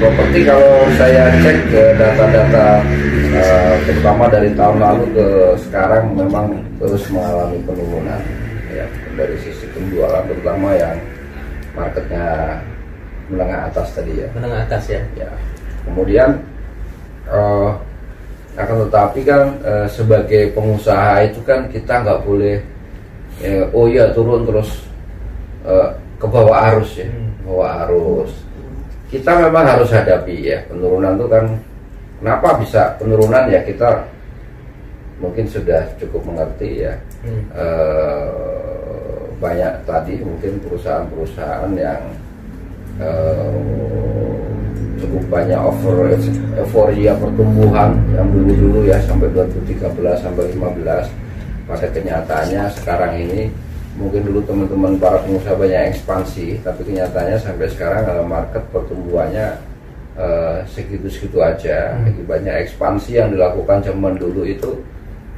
[0.00, 2.82] Properti kalau saya cek ke data-data
[3.86, 5.26] terutama dari tahun lalu ke
[5.68, 6.50] sekarang memang
[6.82, 8.22] terus mengalami penurunan.
[8.70, 8.86] Ya,
[9.18, 10.96] dari sisi penjualan terutama yang
[11.72, 12.26] marketnya
[13.32, 14.28] menengah atas tadi ya.
[14.36, 15.00] Menengah atas ya.
[15.16, 15.30] Ya.
[15.88, 16.36] Kemudian
[17.30, 17.70] eh,
[18.60, 22.60] akan tetapi kan eh, sebagai pengusaha itu kan kita nggak boleh
[23.40, 24.84] eh, oh iya turun terus
[25.64, 25.88] eh,
[26.20, 27.32] ke bawah arus ya, Hmm.
[27.48, 28.32] bawah arus.
[29.08, 31.44] Kita memang harus hadapi ya penurunan itu kan
[32.20, 34.04] kenapa bisa penurunan ya kita
[35.18, 37.42] mungkin sudah cukup mengerti ya Hmm.
[37.56, 38.69] eh,
[39.40, 42.02] banyak tadi mungkin perusahaan-perusahaan yang
[43.00, 43.56] eh,
[45.00, 46.12] cukup banyak over
[46.60, 49.80] euforia pertumbuhan yang dulu-dulu ya sampai 2013
[50.20, 51.08] sampai 15
[51.64, 53.48] pada kenyataannya sekarang ini
[53.96, 59.56] mungkin dulu teman-teman para pengusaha banyak ekspansi tapi kenyataannya sampai sekarang dalam market pertumbuhannya
[60.20, 62.28] eh, segitu-segitu aja Hmm.
[62.28, 64.78] Banyak ekspansi yang dilakukan zaman dulu itu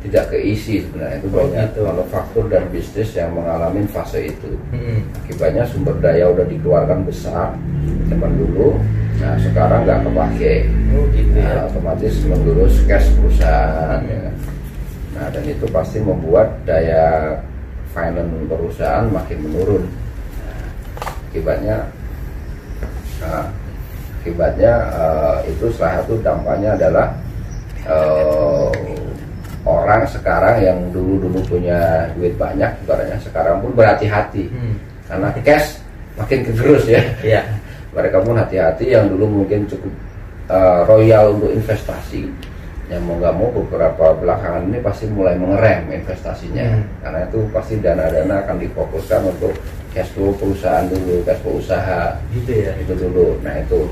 [0.02, 1.80] tidak keisi sebenarnya itu Oh, banyak gitu.
[1.86, 5.06] manufaktur dan bisnis yang mengalami fase itu Hmm.
[5.16, 7.54] akibatnya sumber daya udah dikeluarkan besar
[8.08, 8.78] zaman dulu
[9.12, 10.54] Nah sekarang nggak kepake.
[10.90, 11.68] Oh gitu Nah, ya.
[11.70, 14.02] otomatis mengurus cash perusahaan.
[14.02, 14.34] ya.
[15.14, 17.38] Nah dan itu pasti membuat daya
[17.94, 19.84] finance perusahaan makin menurun.
[20.42, 20.66] Nah,
[21.30, 21.76] akibatnya,
[23.22, 23.46] nah,
[24.18, 27.14] akibatnya eh, itu salah satu dampaknya adalah
[27.86, 28.66] eh,
[29.64, 31.78] orang sekarang yang dulu-dulu punya
[32.12, 34.74] duit banyak, ibaratnya sekarang pun berhati-hati Hmm.
[35.06, 35.78] karena cash
[36.14, 37.40] makin kegerus ya Iya.
[37.94, 39.92] mereka pun hati-hati yang dulu mungkin cukup
[40.48, 42.26] uh, royal untuk investasi
[42.88, 46.84] yang mau nggak mau beberapa belakangan ini pasti mulai mengerem investasinya Hmm.
[47.00, 49.52] karena itu pasti dana-dana akan difokuskan untuk
[49.92, 52.72] cash flow perusahaan dulu cash flow usaha Gitu ya.
[52.76, 53.86] itu dulu nah itu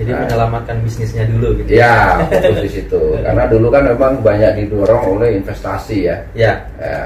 [0.00, 0.24] Jadi Nah.
[0.24, 1.68] menyelamatkan bisnisnya dulu gitu.
[1.76, 3.02] ya fokus di situ.
[3.26, 6.16] Karena dulu kan memang banyak didorong oleh investasi ya.
[6.32, 6.64] Ya.
[6.80, 7.04] ya,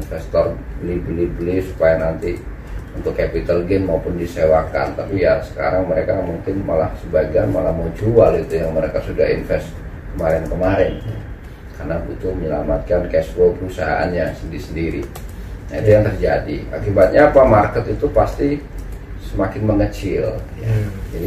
[0.00, 2.40] investor beli-beli-beli supaya nanti
[2.96, 4.96] untuk capital gain maupun disewakan.
[4.96, 9.68] Tapi ya sekarang mereka mungkin malah sebagian malah mau jual itu yang mereka sudah invest
[10.16, 11.04] kemarin-kemarin.
[11.76, 15.02] Karena butuh menyelamatkan cash flow perusahaannya sendiri-sendiri.
[15.72, 16.56] Nah itu yang terjadi.
[16.72, 17.40] Akibatnya apa?
[17.48, 18.60] Market itu pasti
[19.32, 20.36] semakin mengecil.
[20.60, 20.76] Ya.
[21.16, 21.21] Jadi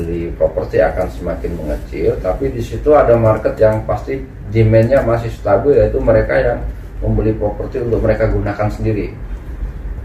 [0.00, 4.16] membeli properti akan semakin mengecil tapi di situ ada market yang pasti
[4.48, 6.58] demandnya masih stabil yaitu mereka yang
[7.04, 9.12] membeli properti untuk mereka gunakan sendiri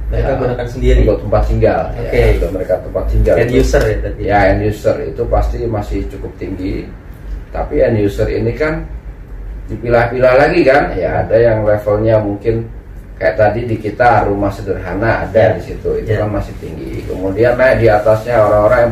[0.06, 1.00] Mereka Ya, gunakan sendiri.
[1.02, 2.14] untuk tempat tinggal Oke.
[2.14, 4.22] ya, untuk mereka tempat tinggal End itu- user ya tadi.
[4.22, 6.76] ya end user itu pasti masih cukup tinggi
[7.50, 8.86] tapi end user ini kan
[9.66, 12.70] dipilah-pilah lagi kan ya ada yang levelnya mungkin
[13.18, 15.56] kayak tadi di kita rumah sederhana ada Ya.
[15.58, 16.22] di situ itu Ya.
[16.22, 18.92] kan masih tinggi kemudian naik di atasnya orang-orang yang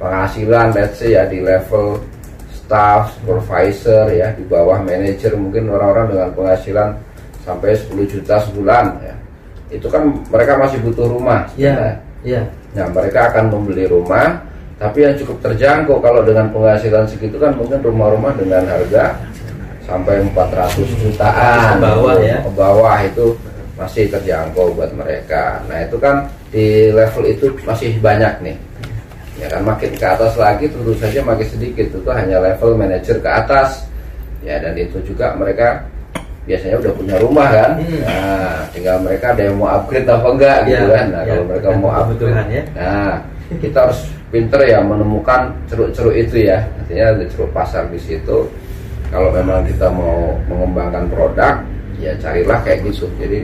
[0.00, 2.00] berpenghasilan let's say ya di level
[2.48, 6.88] staff supervisor ya di bawah manajer mungkin orang-orang dengan penghasilan
[7.44, 9.14] sampai 10 juta sebulan ya
[9.70, 12.00] itu kan mereka masih butuh rumah Ya.
[12.20, 12.44] Ya.
[12.76, 14.44] Nah, mereka akan membeli rumah,
[14.76, 19.16] tapi yang cukup terjangkau kalau dengan penghasilan segitu kan mungkin rumah-rumah dengan harga
[19.88, 21.80] sampai 400 jutaan.
[21.80, 22.38] Ke bawah ya.
[22.44, 23.26] Ke bawah itu
[23.80, 25.64] masih terjangkau buat mereka.
[25.64, 28.56] Nah, itu kan di level itu masih banyak nih.
[29.40, 33.30] Ya kan makin ke atas lagi tentu saja makin sedikit itu hanya level manajer ke
[33.30, 33.88] atas.
[34.44, 35.80] Ya dan itu juga mereka
[36.44, 37.70] biasanya udah punya rumah kan.
[37.80, 38.00] Hmm.
[38.04, 41.06] Nah, tinggal mereka ada yang mau upgrade apa enggak gitu Ya, kan.
[41.08, 42.62] Nah, ya, kalau mereka mau upgrade ya.
[42.76, 43.14] Nah,
[43.60, 44.00] kita harus
[44.30, 46.58] pinter ya menemukan ceruk-ceruk itu ya.
[46.84, 48.38] Artinya ada ceruk pasar di situ.
[49.10, 51.54] Kalau memang kita mau mengembangkan produk,
[51.98, 53.10] ya carilah kayak gitu.
[53.18, 53.42] Jadi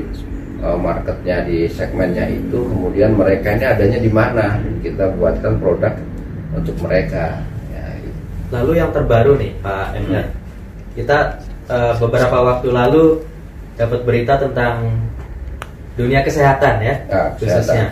[0.66, 4.46] eh, marketnya di segmennya itu, kemudian mereka ini adanya di mana.
[4.82, 5.94] Kita buatkan produk
[6.58, 7.38] untuk mereka.
[7.70, 8.18] Ya, gitu.
[8.50, 10.28] Lalu yang terbaru nih Pak Emir, Hmm.
[10.98, 11.18] kita
[11.66, 13.04] eh, beberapa waktu lalu
[13.74, 14.86] dapat berita tentang
[15.94, 17.86] dunia kesehatan ya, Ya, khususnya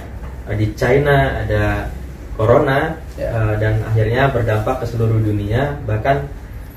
[0.54, 1.88] di China ada
[2.36, 3.30] corona Ya.
[3.30, 6.22] eh, dan akhirnya berdampak ke seluruh dunia, bahkan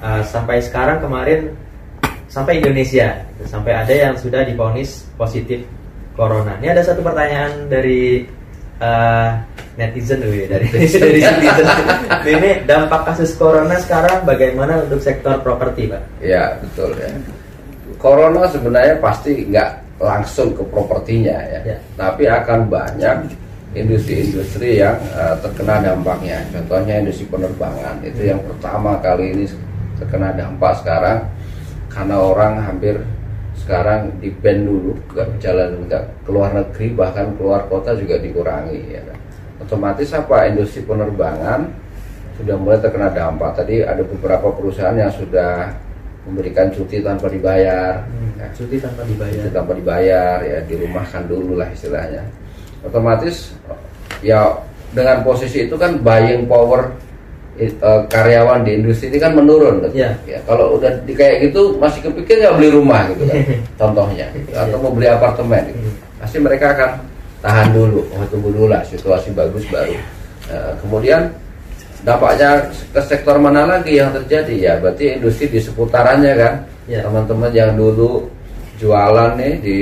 [0.01, 1.49] eh, sampai sekarang kemarin
[2.27, 3.13] sampai Indonesia,
[3.45, 5.63] sampai ada yang sudah diponis positif
[6.17, 6.57] corona.
[6.57, 8.25] Ini ada satu pertanyaan dari
[8.81, 9.29] eh,
[9.77, 10.67] netizen dulu ya, dari
[11.05, 11.67] dari netizen.
[12.25, 16.01] Ini dampak kasus corona sekarang bagaimana untuk sektor properti, Pak?
[16.25, 17.13] Ya betul ya.
[18.01, 21.77] Corona sebenarnya pasti nggak langsung ke propertinya ya, Ya.
[21.97, 23.17] tapi akan banyak
[23.77, 26.41] industri-industri yang eh, terkena dampaknya.
[26.49, 29.45] Contohnya industri penerbangan itu yang pertama kali ini
[29.97, 31.25] terkena dampak sekarang
[31.89, 33.01] karena orang hampir
[33.67, 39.03] sekarang di ban dulu nggak jalan nggak keluar negeri bahkan keluar kota juga dikurangi ya
[39.03, 39.19] kan.
[39.67, 41.67] otomatis apa industri penerbangan
[42.39, 45.67] sudah mulai terkena dampak tadi ada beberapa perusahaan yang sudah
[46.23, 48.07] memberikan cuti tanpa dibayar
[48.39, 48.47] ya.
[48.55, 49.35] Cuti tanpa dibayar.
[49.35, 52.23] Cuti tanpa dibayar ya dirumahkan dulu lah istilahnya
[52.87, 53.51] otomatis
[54.23, 54.55] ya
[54.95, 56.93] dengan posisi itu kan buying power
[57.65, 60.05] eh, karyawan di industri ini kan menurun gitu.
[60.05, 60.09] Iya.
[60.29, 63.37] ya kalau udah di kayak gitu masih kepikir nggak beli rumah gitu kan
[63.81, 64.49] contohnya gitu.
[64.53, 65.79] atau mau beli apartemen gitu.
[65.81, 65.95] Hmm.
[66.21, 66.91] pasti mereka akan
[67.41, 69.97] tahan dulu oh tunggu dulu lah situasi bagus baru
[70.47, 71.27] Nah, kemudian
[72.07, 76.53] dampaknya ke sektor mana lagi yang terjadi ya berarti industri di seputarannya kan
[76.87, 77.03] Ya.
[77.03, 78.31] teman-teman yang dulu
[78.79, 79.79] jualan nih di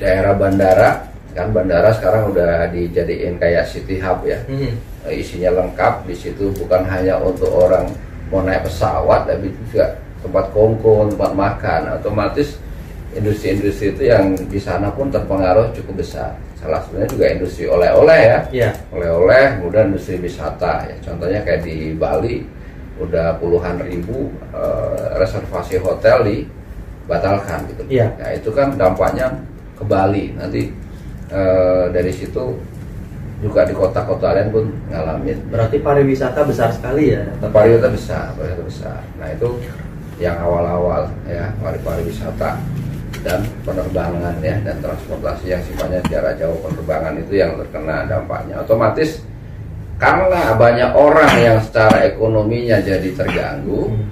[0.00, 1.04] daerah bandara
[1.38, 4.42] kan bandara sekarang udah dijadiin kayak city hub ya.
[4.50, 4.74] Hmm.
[5.06, 7.86] Isinya lengkap di situ bukan hanya untuk orang
[8.34, 11.80] mau naik pesawat tapi juga tempat kongko tempat makan.
[12.02, 12.58] Otomatis
[13.14, 16.34] industri-industri itu yang di sana pun terpengaruh cukup besar.
[16.58, 18.38] Salah satunya juga industri oleh-oleh ya.
[18.50, 18.70] Ya.
[18.90, 20.90] oleh-oleh kemudian industri wisata.
[20.90, 22.42] Ya contohnya kayak di Bali
[22.98, 27.86] udah puluhan ribu eh, reservasi hotel dibatalkan gitu.
[27.86, 28.10] Iya.
[28.18, 29.30] ya itu kan dampaknya
[29.78, 30.34] ke Bali.
[30.34, 30.87] Nanti
[31.32, 32.56] eh, dari situ
[33.38, 35.38] juga di kota-kota lain pun ngalamin.
[35.48, 37.22] Berarti pariwisata besar sekali ya?
[37.38, 39.00] Pariwisata besar, pariwisata besar.
[39.22, 39.48] Nah itu
[40.18, 42.58] yang awal-awal ya pariwisata
[43.22, 49.22] dan penerbangan ya dan transportasi yang sifatnya jarak jauh penerbangan itu yang terkena dampaknya otomatis
[49.98, 54.06] karena banyak orang yang secara ekonominya jadi terganggu hmm.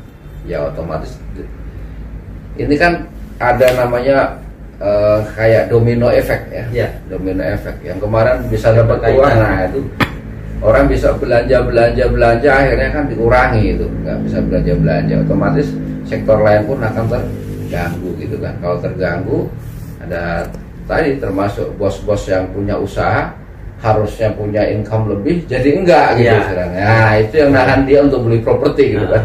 [0.50, 1.14] ya otomatis
[2.59, 3.07] ini kan
[3.38, 4.40] ada namanya
[4.80, 6.64] uh, kayak domino efek ya.
[6.72, 6.90] Yeah.
[7.08, 9.80] domino efek yang kemarin bisa dapat uang nah itu.
[10.64, 13.86] Orang bisa belanja belanja belanja akhirnya kan dikurangi itu.
[14.02, 15.14] Nggak bisa belanja belanja.
[15.20, 15.68] Otomatis
[16.08, 18.54] sektor lain pun akan terganggu gitu kan.
[18.64, 19.38] Kalau terganggu
[20.00, 20.48] ada
[20.88, 23.34] tadi termasuk bos-bos yang punya usaha
[23.76, 26.40] harusnya punya income lebih jadi enggak gitu ya.
[26.48, 26.70] sekarang.
[26.72, 29.24] Nah, itu yang nahan dia untuk beli properti gitu kan.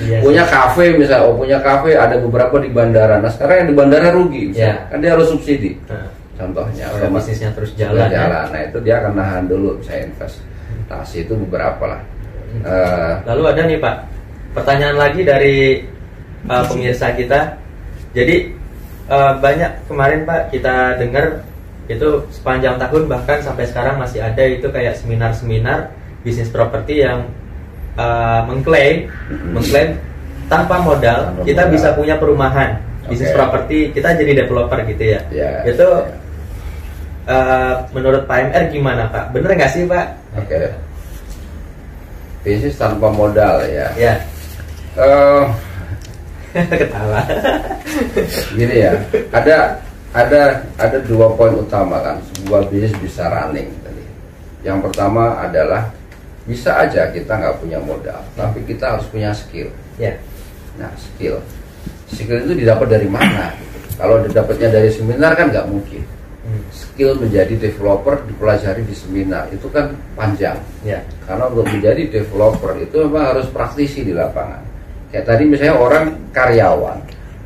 [0.00, 3.20] Iya, punya kafe misalnya, oh punya kafe ada beberapa di bandara.
[3.20, 4.88] Nah sekarang yang di bandara rugi, ya.
[4.88, 5.76] kan dia harus subsidi.
[5.88, 6.08] Nah.
[6.40, 8.24] Contohnya, kalau bisnisnya terus jalan, ya.
[8.24, 8.46] jalan.
[8.48, 8.52] Ya.
[8.52, 12.00] Nah itu dia akan nahan dulu saya investasi itu beberapa lah.
[12.64, 13.96] Uh, Lalu ada nih Pak,
[14.56, 15.84] pertanyaan lagi dari
[16.48, 17.60] uh, pemirsa kita.
[18.16, 18.56] Jadi
[19.12, 21.44] uh, banyak kemarin Pak kita dengar
[21.90, 25.90] itu sepanjang tahun bahkan sampai sekarang masih ada itu kayak seminar-seminar
[26.22, 27.26] bisnis properti yang
[28.00, 29.04] uh, mengklaim
[29.52, 29.90] mengklaim
[30.48, 31.72] tanpa modal tanpa kita modal.
[31.76, 35.20] bisa punya perumahan bisnis properti kita jadi developer gitu ya.
[35.34, 36.18] Yeah, itu yeah.
[37.30, 39.30] Uh, menurut Pak MR gimana Pak?
[39.30, 40.06] Bener nggak sih Pak?
[40.38, 40.46] Oke.
[40.50, 40.66] Okay.
[42.40, 43.92] bisnis tanpa modal ya.
[43.98, 44.14] Ya.
[44.96, 45.44] Uh,
[46.80, 47.20] ketawa.
[48.54, 48.92] Gini ya
[49.30, 49.78] ada
[50.10, 54.04] ada ada dua poin utama kan sebuah bisnis bisa running tadi.
[54.66, 55.86] Yang pertama adalah
[56.48, 59.68] bisa aja kita nggak punya modal, tapi kita harus punya skill.
[60.00, 60.16] Yeah.
[60.80, 61.40] Nah skill,
[62.08, 63.52] skill itu didapat dari mana?
[64.00, 66.00] Kalau didapatnya dari seminar kan nggak mungkin.
[66.40, 66.64] Hmm.
[66.72, 70.56] Skill menjadi developer dipelajari di seminar itu kan panjang.
[70.80, 71.04] Yeah.
[71.28, 74.64] Karena untuk menjadi developer itu memang harus praktisi di lapangan.
[75.12, 76.98] Kayak tadi misalnya orang karyawan,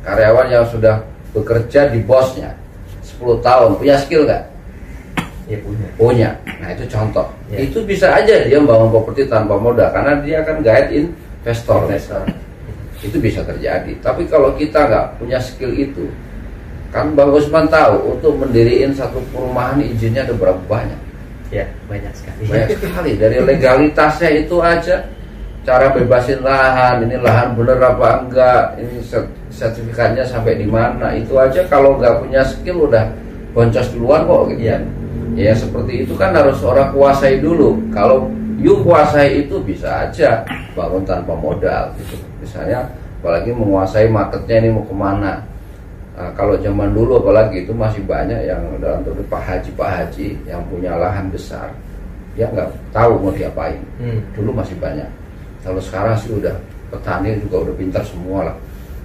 [0.05, 1.03] karyawan yang sudah
[1.35, 2.55] bekerja di bosnya
[3.03, 4.54] 10 tahun punya skill nggak?
[5.45, 5.87] Ya punya.
[5.97, 6.29] Punya.
[6.57, 7.27] Nah itu contoh.
[7.53, 7.57] Ya.
[7.61, 11.85] Itu bisa aja dia membangun properti tanpa modal karena dia akan guide investor.
[11.85, 12.23] investor.
[13.05, 13.93] Itu bisa terjadi.
[14.01, 16.09] Tapi kalau kita nggak punya skill itu,
[16.89, 20.97] kan Bang Usman tahu untuk mendiriin satu perumahan izinnya ada berapa banyak?
[21.53, 22.49] Ya banyak sekali.
[22.49, 23.11] Banyak sekali.
[23.21, 25.05] Dari legalitasnya itu aja
[25.61, 29.01] cara bebasin lahan, ini lahan bener apa enggak, ini
[29.53, 33.09] sertifikatnya sampai di mana itu aja kalau nggak punya skill udah
[33.55, 34.77] boncos duluan kok gitu ya
[35.33, 37.81] ya seperti itu kan harus orang kuasai dulu.
[37.89, 38.29] Kalau
[38.61, 40.45] you kuasai itu bisa aja
[40.77, 41.89] bangun tanpa modal.
[41.97, 42.85] Gitu misalnya
[43.25, 45.41] apalagi menguasai marketnya ini mau ke mana.
[46.15, 50.27] Nah, kalau zaman dulu apalagi itu masih banyak yang dalam tuh pak haji pak haji
[50.47, 51.67] yang punya lahan besar.
[52.37, 53.81] Dia nggak tahu mau diapain.
[53.99, 54.21] Hmm.
[54.37, 55.07] dulu masih banyak.
[55.65, 56.53] Kalau sekarang sih udah
[56.93, 58.55] petani juga udah pintar semua lah.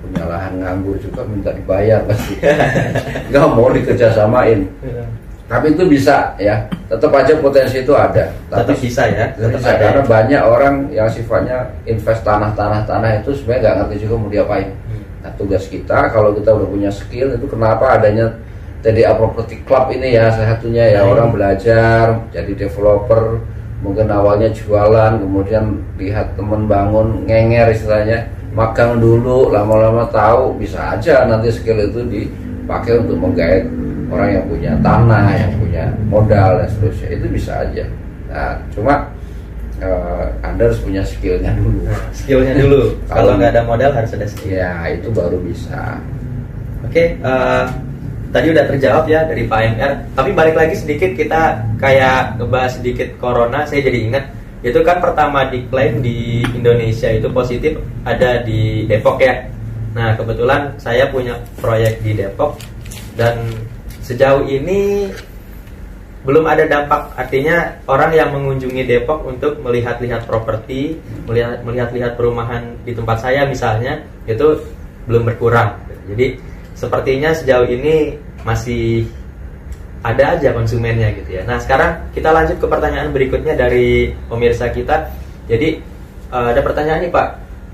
[0.00, 2.36] Punya lahan nganggur juga minta dibayar pasti.
[3.28, 5.04] Nggak mau dikerjasamain ya.
[5.50, 6.70] Tapi itu bisa ya.
[6.86, 8.30] Tetap aja potensi itu ada.
[8.46, 9.34] Tapi tetap bisa ya.
[9.34, 13.96] tetap bisa, karena banyak orang yang sifatnya invest tanah tanah tanah itu sebenarnya nggak ngerti
[14.06, 14.70] juga mau diapain.
[14.70, 15.02] Hmm.
[15.26, 18.38] nah tugas kita kalau kita udah punya skill itu kenapa adanya
[18.80, 21.02] TDA Property Club ini ya salah satunya ya.
[21.02, 21.18] Hmm.
[21.18, 23.42] orang belajar jadi developer
[23.82, 31.26] mungkin awalnya jualan kemudian lihat temen bangun ngenger istilahnya magang dulu lama-lama tahu bisa aja
[31.26, 33.66] nanti skill itu dipakai untuk menggait
[34.10, 37.08] orang yang punya tanah yang punya modal dan seterusnya.
[37.14, 37.84] Itu bisa aja.
[38.30, 38.94] Nah cuma
[39.80, 41.80] uh, anda harus punya skillnya dulu.
[42.18, 42.82] Skillnya dulu.
[43.06, 44.58] Kalau nggak ada modal harus ada skill.
[44.58, 45.98] Ya itu baru bisa.
[46.84, 47.64] Oke okay, uh, eh,
[48.34, 53.08] tadi udah terjawab ya dari Pak MR tapi balik lagi sedikit kita kayak ngebahas sedikit
[53.22, 54.24] corona saya jadi ingat.
[54.60, 59.48] Itu kan pertama diklaim di Indonesia itu positif ada di Depok ya.
[59.96, 62.60] Nah kebetulan saya punya proyek di Depok
[63.16, 63.40] dan
[64.10, 65.06] sejauh ini
[66.20, 72.92] belum ada dampak artinya orang yang mengunjungi Depok untuk melihat-lihat properti melihat melihat-lihat perumahan di
[72.92, 74.60] tempat saya misalnya itu
[75.08, 75.80] belum berkurang
[76.10, 76.36] jadi
[76.76, 79.08] sepertinya sejauh ini masih
[80.00, 81.42] ada aja konsumennya gitu ya.
[81.44, 85.12] Nah sekarang kita lanjut ke pertanyaan berikutnya dari pemirsa kita.
[85.44, 85.76] Jadi
[86.32, 87.28] uh, ada pertanyaan nih Pak,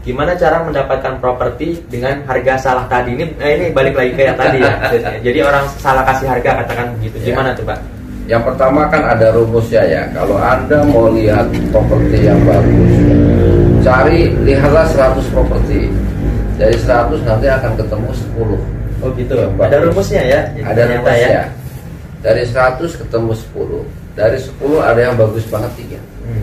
[0.06, 3.26] gimana cara mendapatkan properti dengan harga salah tadi ini?
[3.42, 4.74] Eh, ini balik lagi kayak tadi ya.
[5.26, 7.26] Jadi orang salah kasih harga katakan begitu.
[7.26, 7.34] Ya.
[7.34, 7.58] Gimana ya.
[7.58, 7.78] tuh Pak?
[8.26, 10.02] Yang pertama kan ada rumusnya ya.
[10.14, 12.94] Kalau anda mau lihat properti yang bagus,
[13.82, 15.90] cari lihatlah 100 properti.
[16.56, 19.34] Dari 100 nanti akan ketemu 10 Oh gitu.
[19.58, 20.40] Ada rumusnya ya.
[20.62, 21.28] Ada rumusnya.
[21.28, 21.44] Ya
[22.26, 23.86] dari 100 ketemu 10
[24.18, 26.42] dari 10 ada yang bagus banget tiga Hmm.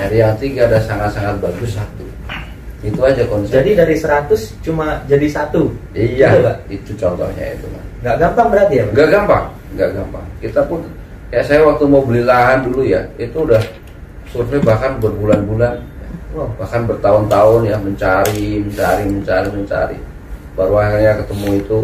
[0.00, 2.03] dari yang tiga ada sangat-sangat bagus satu
[2.84, 4.28] itu aja konsep Jadi dari 100
[4.60, 5.72] cuma jadi satu.
[5.92, 6.56] iya Gitu, Pak?
[6.68, 7.84] itu contohnya itu Mas.
[7.98, 8.92] Nggak gampang berarti ya, Pak?
[8.92, 10.80] nggak gampang nggak gampang kita pun
[11.26, 13.58] kayak saya waktu mau beli lahan dulu ya itu udah
[14.28, 15.74] survei bahkan berbulan-bulan
[16.30, 16.50] Wow.
[16.58, 19.98] bahkan bertahun-tahun ya mencari mencari mencari mencari
[20.52, 21.78] baru akhirnya ketemu itu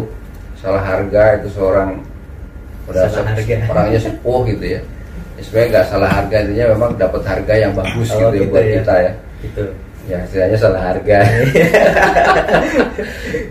[0.57, 2.03] salah harga itu seorang
[2.87, 3.07] udah
[3.71, 4.81] orangnya sepuh gitu ya
[5.39, 8.51] ya sebenarnya nggak salah harga intinya memang dapat harga yang bagus Oh, gitu, ya gitu
[8.51, 8.73] buat ya.
[8.83, 9.63] kita ya Gitu.
[10.11, 11.19] Ya istilahnya salah harga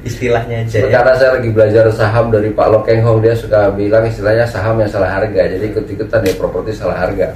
[0.03, 0.89] Istilahnya aja ya.
[0.91, 4.91] Karena saya lagi belajar saham dari Pak Lokeng Hong dia suka bilang istilahnya saham yang
[4.91, 7.31] salah harga jadi ikut-ikutan nih properti salah harga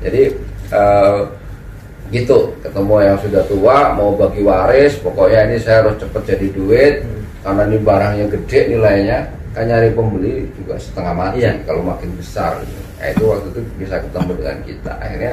[0.00, 0.32] jadi
[0.72, 1.18] eh,
[2.12, 6.94] gitu ketemu yang sudah tua mau bagi waris pokoknya ini saya harus cepet jadi duit
[7.04, 7.20] Hmm.
[7.44, 9.18] karena ini barangnya gede nilainya
[9.52, 11.52] kan nyari pembeli juga setengah mati Iya.
[11.68, 12.80] kalau makin besar gitu.
[12.96, 15.32] Nah, itu waktu itu bisa ketemu dengan kita akhirnya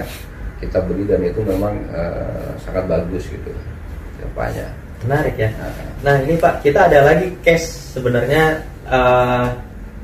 [0.62, 3.51] kita beli dan itu memang eh, sangat bagus gitu
[4.18, 4.70] depannya
[5.01, 5.49] Menarik ya.
[5.57, 5.74] Nah,
[6.05, 8.62] Nah ini Pak, kita ada lagi case sebenarnya.
[8.86, 9.45] eh,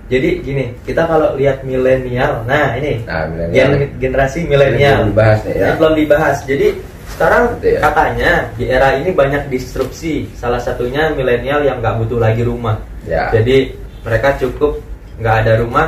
[0.10, 5.06] jadi gini, kita kalau lihat milenial, nah ini nah milenial gen- generasi milenial.
[5.06, 5.66] belum dibahas nih ya.
[5.68, 6.38] Ini belum dibahas.
[6.50, 6.68] Jadi
[7.14, 7.80] sekarang Gitu ya.
[7.86, 10.26] katanya di era ini banyak disrupsi.
[10.34, 12.82] Salah satunya milenial yang nggak butuh lagi rumah.
[13.06, 13.30] Ya.
[13.30, 14.82] Jadi mereka cukup
[15.22, 15.88] nggak ada rumah,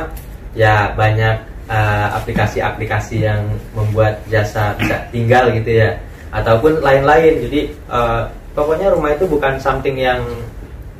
[0.54, 5.94] ya banyak eh, aplikasi-aplikasi yang membuat jasa bisa tinggal gitu ya,
[6.34, 7.46] ataupun lain-lain.
[7.46, 10.20] Jadi eh, pokoknya rumah itu bukan something yang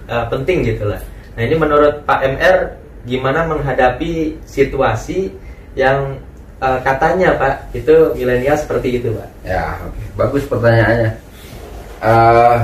[0.06, 1.02] eh, penting gitu lah.
[1.34, 2.58] Nah ini menurut Pak MR
[3.04, 5.34] gimana menghadapi situasi
[5.74, 6.14] yang
[6.62, 9.28] eh, katanya Pak itu milenial seperti itu Pak?
[9.42, 10.02] Ya, oke.
[10.14, 11.10] bagus pertanyaannya.
[12.00, 12.58] Eh,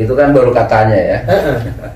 [0.00, 1.18] itu kan baru katanya ya.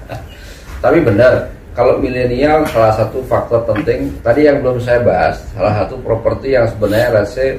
[0.84, 5.98] Tapi benar, kalau milenial salah satu faktor penting tadi yang belum saya bahas, salah satu
[6.00, 7.58] properti yang sebenarnya rasa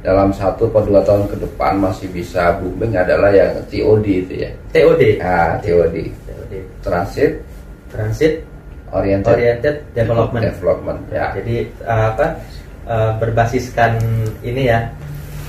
[0.00, 4.50] dalam satu atau dua tahun ke depan masih bisa booming adalah yang TOD itu ya.
[4.72, 5.20] TOD.
[5.20, 6.52] Ah, TOD, TOD.
[6.80, 7.32] Transit
[7.92, 8.40] Transit
[8.96, 10.42] Oriented, Oriented Development.
[10.42, 11.00] Development.
[11.12, 11.36] Ya.
[11.36, 12.26] Jadi eh, apa
[12.88, 14.00] eh, berbasiskan
[14.40, 14.88] ini ya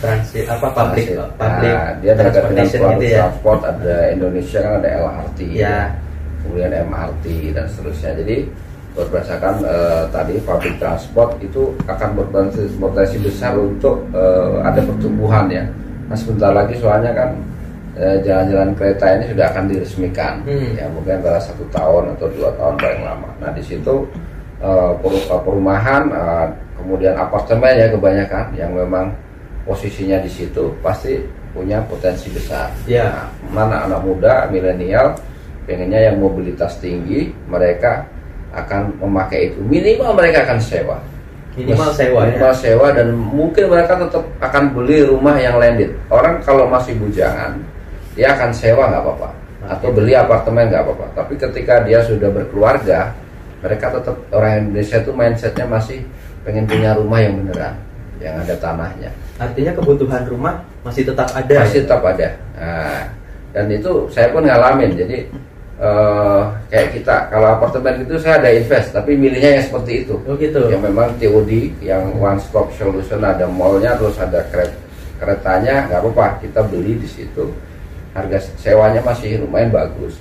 [0.03, 1.31] transit apa public Transit.
[1.39, 3.17] public Nah, dia transportation gitu ya.
[3.23, 5.77] transport ada Indonesia kan ada LRT Ya.
[6.43, 8.37] Kemudian MRT dan seterusnya jadi
[8.91, 15.63] berdasarkan eh, tadi public transport itu akan berpotensi besar untuk eh, ada pertumbuhan ya
[16.11, 17.29] nah sebentar lagi soalnya kan
[17.95, 20.75] eh, jalan-jalan kereta ini sudah akan diresmikan Hmm.
[20.75, 24.03] ya mungkin antara satu tahun atau dua tahun paling lama nah di situ
[25.01, 26.05] peru- perumahan
[26.77, 29.09] kemudian apartemen ya kebanyakan yang memang
[29.65, 31.17] posisinya di situ pasti
[31.51, 32.69] punya potensi besar.
[32.85, 33.09] Ya.
[33.09, 35.17] Nah, mana anak muda milenial
[35.71, 38.03] pengennya yang mobilitas tinggi mereka
[38.51, 39.63] akan memakai itu.
[39.63, 40.99] Minimal mereka akan sewa.
[41.55, 42.27] Minimal sewa ya.
[42.31, 45.95] minimal sewa dan mungkin mereka tetap akan beli rumah yang landed.
[46.11, 47.55] Orang kalau masih bujangan
[48.19, 49.29] dia akan sewa nggak apa-apa.
[49.71, 51.05] Atau beli apartemen nggak apa-apa.
[51.15, 53.15] Tapi ketika dia sudah berkeluarga
[53.63, 56.03] mereka tetap orang Indonesia itu mindsetnya masih
[56.43, 57.75] pengen punya rumah yang beneran
[58.19, 59.09] yang ada tanahnya.
[59.39, 61.55] Artinya kebutuhan rumah masih tetap ada.
[61.65, 61.83] masih ya?
[61.87, 62.27] tetap ada.
[62.57, 63.03] Nah,
[63.51, 64.95] dan itu saya pun ngalamin.
[64.95, 65.17] Jadi
[65.81, 70.15] eh, kayak kita kalau apartemen itu saya ada invest tapi milihnya yang seperti itu.
[70.29, 70.69] Oh gitu.
[70.69, 71.51] yang memang TOD
[71.81, 74.71] yang one stop solution ada mallnya terus ada keret
[75.17, 77.49] keretanya nggak apa-apa kita beli di situ.
[78.13, 80.19] Harga sewanya masih lumayan bagus.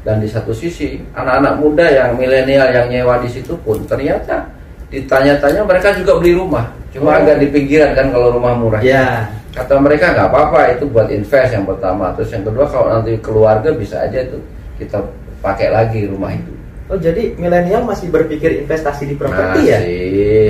[0.00, 4.48] Dan di satu sisi anak-anak muda yang milenial yang nyewa di situ pun ternyata
[4.88, 6.70] ditanya-tanya mereka juga beli rumah.
[6.90, 7.18] Cuma Oh.
[7.22, 8.80] agak di pinggiran kan kalau rumah murah.
[8.80, 9.26] Ya.
[9.50, 12.14] kata mereka nggak apa-apa itu buat invest yang pertama.
[12.14, 14.38] Terus yang kedua kalau nanti keluarga bisa aja tuh
[14.80, 15.04] kita
[15.44, 16.56] pakai lagi rumah itu
[16.90, 19.78] Oh jadi milenial masih berpikir investasi di properti ya?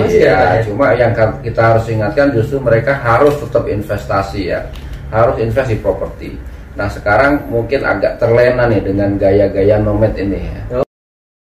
[0.01, 0.61] masih, ya, ya?
[0.65, 1.13] cuma yang
[1.45, 4.65] kita harus ingatkan justru mereka harus tetap investasi ya
[5.13, 6.41] harus invest di properti
[6.81, 10.87] nah sekarang mungkin agak terlena nih dengan gaya-gaya nomad ini ya Oh.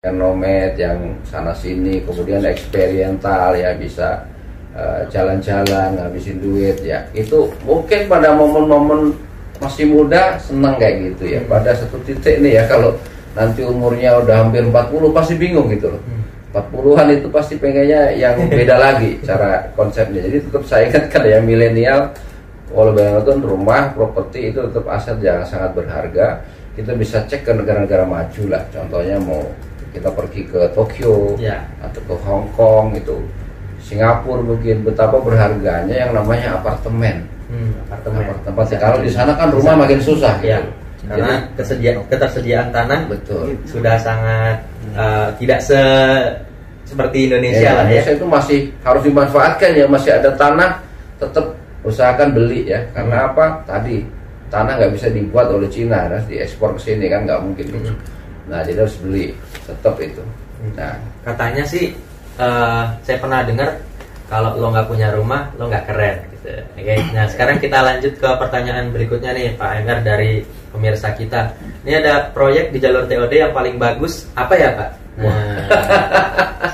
[0.01, 0.97] yang nomad yang
[1.29, 4.25] sana sini kemudian eksperiental ya bisa
[4.73, 9.13] eh, jalan-jalan ngabisin duit ya itu mungkin pada momen-momen
[9.57, 11.49] masih muda senang kayak gitu ya Hmm.
[11.49, 12.93] pada satu titik nih ya kalau
[13.33, 14.73] nanti umurnya udah hampir 40
[15.11, 16.15] pasti bingung gitu loh Hmm.
[16.47, 20.25] 40-an itu pasti pengennya yang beda lagi cara konsepnya.
[20.25, 22.09] Jadi tetap saya ingatkan ya milenial
[22.73, 26.41] walau bagaimanapun rumah, properti itu tetap aset yang sangat berharga.
[26.73, 28.63] Kita bisa cek ke negara-negara maju lah.
[28.69, 29.43] Contohnya mau
[29.91, 31.61] kita pergi ke Tokyo Ya.
[31.77, 33.21] atau ke Hong Kong itu
[33.77, 37.27] Singapura mungkin betapa berharganya yang namanya apartemen.
[37.47, 38.23] Hmm, apartemen.
[38.43, 38.77] Apartemen.
[38.77, 40.59] Kalau di sana kan rumah makin susah Ya.
[40.59, 40.71] gitu.
[41.07, 43.55] Karena kesedia- ketersediaan tanah Betul.
[43.63, 44.59] sudah sangat
[44.91, 45.79] eh, tidak se
[46.83, 47.99] seperti Indonesia ya, lah ya.
[47.99, 50.79] Indonesia itu masih harus dimanfaatkan ya masih ada tanah
[51.15, 51.45] tetap
[51.83, 53.27] usahakan beli ya karena Hmm.
[53.31, 54.03] apa tadi
[54.47, 57.67] tanah nggak bisa dibuat oleh Cina harus diekspor ke sini kan nggak mungkin.
[57.71, 57.95] Hmm.
[58.47, 60.23] nah jadi harus beli tetap itu
[60.73, 61.91] nah Katanya sih
[62.35, 63.75] eh, saya pernah dengar
[64.27, 66.15] kalau lo nggak punya rumah lo nggak keren.
[66.73, 70.31] Oke, nah sekarang kita lanjut ke pertanyaan berikutnya nih Pak Emir dari
[70.69, 71.51] pemirsa kita.
[71.83, 74.89] Ini ada proyek di jalur TOD yang paling bagus apa ya Pak?
[75.17, 75.65] Nah,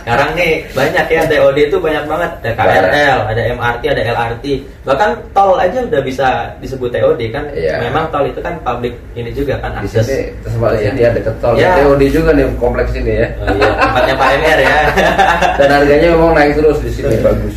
[0.04, 4.46] sekarang nih banyak ya TOD itu banyak banget ada KRL, ada MRT, ada LRT,
[4.84, 6.28] bahkan tol aja udah bisa
[6.60, 7.48] disebut TOD kan?
[7.56, 7.80] Iya.
[7.82, 10.04] Memang tol itu kan public ini juga kan di akses.
[10.04, 11.80] sini sebaliknya dia deket tol Ya.
[11.80, 14.78] TOD juga nih kompleks ini ya Oh, iya, tempatnya Pak Emir ya.
[15.64, 17.56] dan harganya memang naik terus di sini bagus.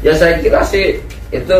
[0.00, 0.96] Ya saya kira sih
[1.28, 1.58] itu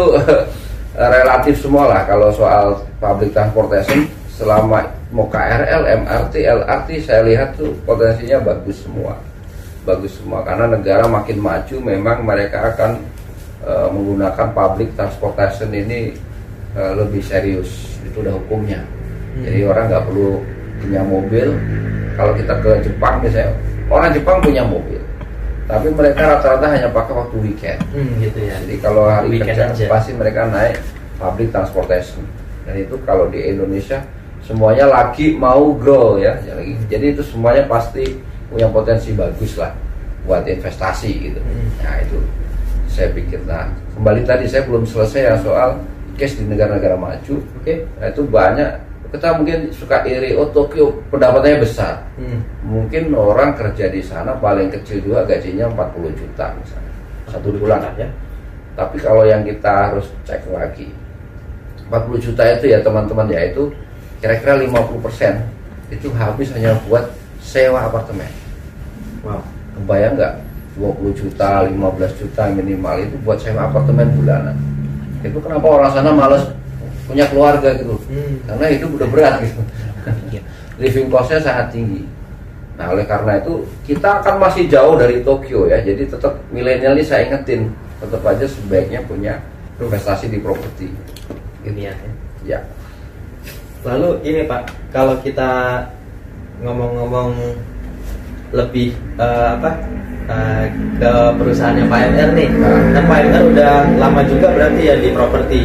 [0.99, 4.09] relatif semua lah kalau soal public transportation.
[4.39, 9.19] Selama mau KRL, MRT, LRT saya lihat tuh potensinya bagus semua,
[9.83, 10.47] bagus semua.
[10.47, 13.03] Karena negara makin maju memang mereka akan
[13.67, 16.15] eh, menggunakan public transportation ini
[16.79, 17.99] eh, lebih serius.
[18.07, 18.79] Itu udah hukumnya.
[19.43, 20.39] Jadi orang nggak perlu
[20.87, 21.49] punya mobil.
[22.15, 23.55] Kalau kita ke Jepang misalnya
[23.91, 24.99] orang Jepang punya mobil,
[25.69, 27.81] tapi mereka rata-rata hanya pakai waktu weekend.
[27.93, 28.57] Hmm, gitu ya.
[28.65, 29.85] Jadi kalau hari Weekend kerja aja.
[29.93, 30.81] pasti mereka naik
[31.21, 32.25] public transportation.
[32.65, 34.01] Dan itu kalau di Indonesia
[34.49, 36.41] semuanya lagi mau grow ya.
[36.41, 36.73] Ya, lagi.
[36.89, 38.17] Jadi itu semuanya pasti
[38.49, 39.77] punya potensi bagus lah
[40.25, 41.41] buat investasi gitu.
[41.45, 41.69] Hmm.
[41.85, 42.19] Nah itu
[42.89, 43.45] saya pikir.
[43.45, 45.85] Nah kembali tadi saya belum selesai ya soal
[46.17, 47.45] case di negara-negara maju.
[47.61, 47.85] Oke.
[48.01, 52.05] Nah, itu banyak kita mungkin suka iri oh Tokyo pendapatannya besar.
[52.21, 52.45] Hmm.
[52.65, 56.89] Mungkin orang kerja di sana paling kecil juga gajinya 40 juta misalnya
[57.29, 58.09] satu bulan ya.
[58.73, 60.89] tapi kalau yang kita harus cek lagi
[61.93, 63.69] 40 juta itu ya teman-teman ya itu
[64.21, 67.05] kira-kira 50% itu habis hanya buat
[67.41, 68.29] sewa apartemen
[69.27, 69.43] Wow.
[69.75, 70.35] kebayang nggak
[70.79, 74.55] 20 juta 15 juta minimal itu buat sewa apartemen bulanan
[75.27, 76.47] itu kenapa orang sana males
[77.09, 77.97] punya keluarga gitu.
[78.13, 78.37] Hmm.
[78.45, 79.63] karena hidup udah berat gitu.
[80.83, 82.05] Living costnya sangat tinggi.
[82.79, 85.83] Nah oleh karena itu kita akan masih jauh dari Tokyo ya.
[85.83, 89.43] Jadi tetap milenial ini saya ingetin tetap aja sebaiknya punya
[89.83, 90.87] investasi di properti.
[91.67, 91.95] Ini ya.
[92.47, 92.61] ya.
[93.83, 95.83] Lalu ini Pak, kalau kita
[96.63, 97.35] ngomong-ngomong
[98.51, 99.71] lebih eh, apa
[100.27, 100.65] eh,
[100.99, 102.49] ke perusahaannya Pak MR nih,
[102.95, 105.61] kan Pak MR udah lama juga berarti ya di properti,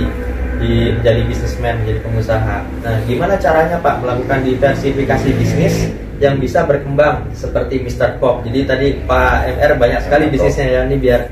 [0.64, 2.64] di jadi bisnismen, jadi pengusaha.
[2.64, 5.91] Nah, gimana caranya Pak melakukan diversifikasi bisnis
[6.24, 8.16] yang bisa berkembang seperti Mr.
[8.24, 8.47] Pop?
[8.47, 11.28] Jadi tadi Pak MR banyak sekali bisnisnya ya, ini biar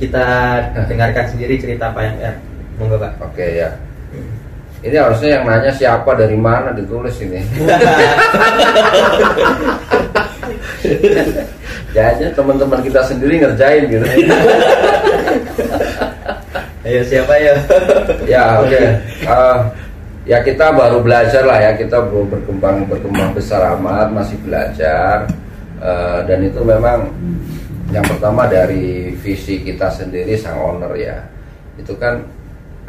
[0.00, 0.24] kita
[0.88, 2.34] dengarkan sendiri cerita Pak MR.
[2.80, 3.20] Monggo Pak.
[3.20, 3.68] oke ya
[4.80, 7.44] ini harusnya yang nanya siapa dari mana ditulis ini
[11.90, 14.00] Jadinya teman-teman kita sendiri ngerjain gitu
[16.90, 17.54] Ayo siapa ya?
[18.26, 18.82] ya oke.
[19.22, 19.58] Eh,
[20.26, 21.70] ya kita baru belajar lah ya.
[21.78, 25.30] Kita belum berkembang berkembang besar amat masih belajar.
[25.78, 27.06] Eh, dan itu memang
[27.94, 31.22] yang pertama dari visi kita sendiri sang owner ya.
[31.78, 32.26] Itu kan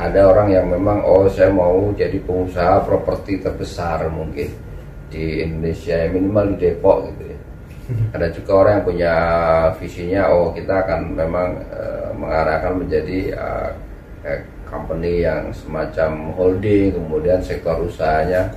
[0.02, 4.49] ada orang yang memang oh saya mau jadi pengusaha properti terbesar mungkin
[5.14, 7.38] di Indonesia ya, minimal di Depok gitu ya.
[8.18, 9.14] Ada juga orang yang punya
[9.78, 13.70] visinya oh kita akan memang eh, mengarahkan menjadi eh,
[14.26, 18.48] eh, company yang semacam holding kemudian sektor usahanya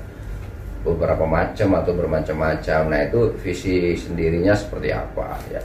[0.84, 2.80] beberapa macam atau bermacam-macam.
[2.92, 5.62] Nah itu visi sendirinya seperti apa ya.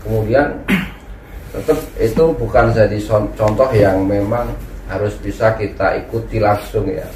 [0.00, 0.56] Kemudian
[1.52, 2.98] tetap itu bukan jadi
[3.36, 4.48] contoh yang memang
[4.88, 7.06] harus bisa kita ikuti langsung ya.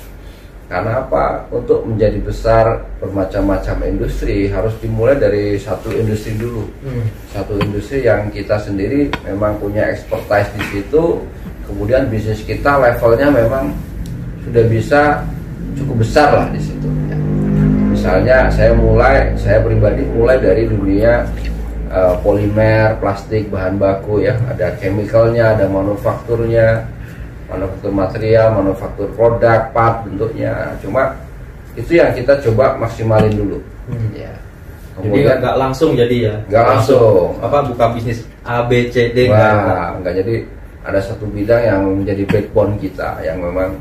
[0.68, 1.48] Karena apa?
[1.48, 6.68] Untuk menjadi besar bermacam-macam industri harus dimulai dari satu industri dulu.
[6.84, 7.08] Hmm.
[7.32, 11.24] satu industri yang kita sendiri memang punya expertise di situ
[11.68, 13.76] kemudian bisnis kita levelnya memang
[14.48, 15.02] sudah bisa
[15.76, 17.16] cukup besar lah di situ ya.
[17.92, 21.28] misalnya saya mulai saya pribadi mulai dari dunia
[21.92, 26.88] eh, polimer plastik bahan baku ya ada chemicalnya ada manufakturnya
[27.48, 31.14] manufaktur material manufaktur produk part bentuknya cuma
[31.76, 34.12] itu yang kita coba maksimalin dulu Hmm.
[34.12, 34.36] ya
[35.00, 36.34] Jadi nggak langsung jadi ya?
[36.50, 37.38] Nggak langsung.
[37.40, 39.54] Apa buka bisnis A B C D nggak?
[39.54, 40.34] Wah, enggak jadi
[40.88, 43.76] ada satu bidang yang menjadi backbone kita yang memang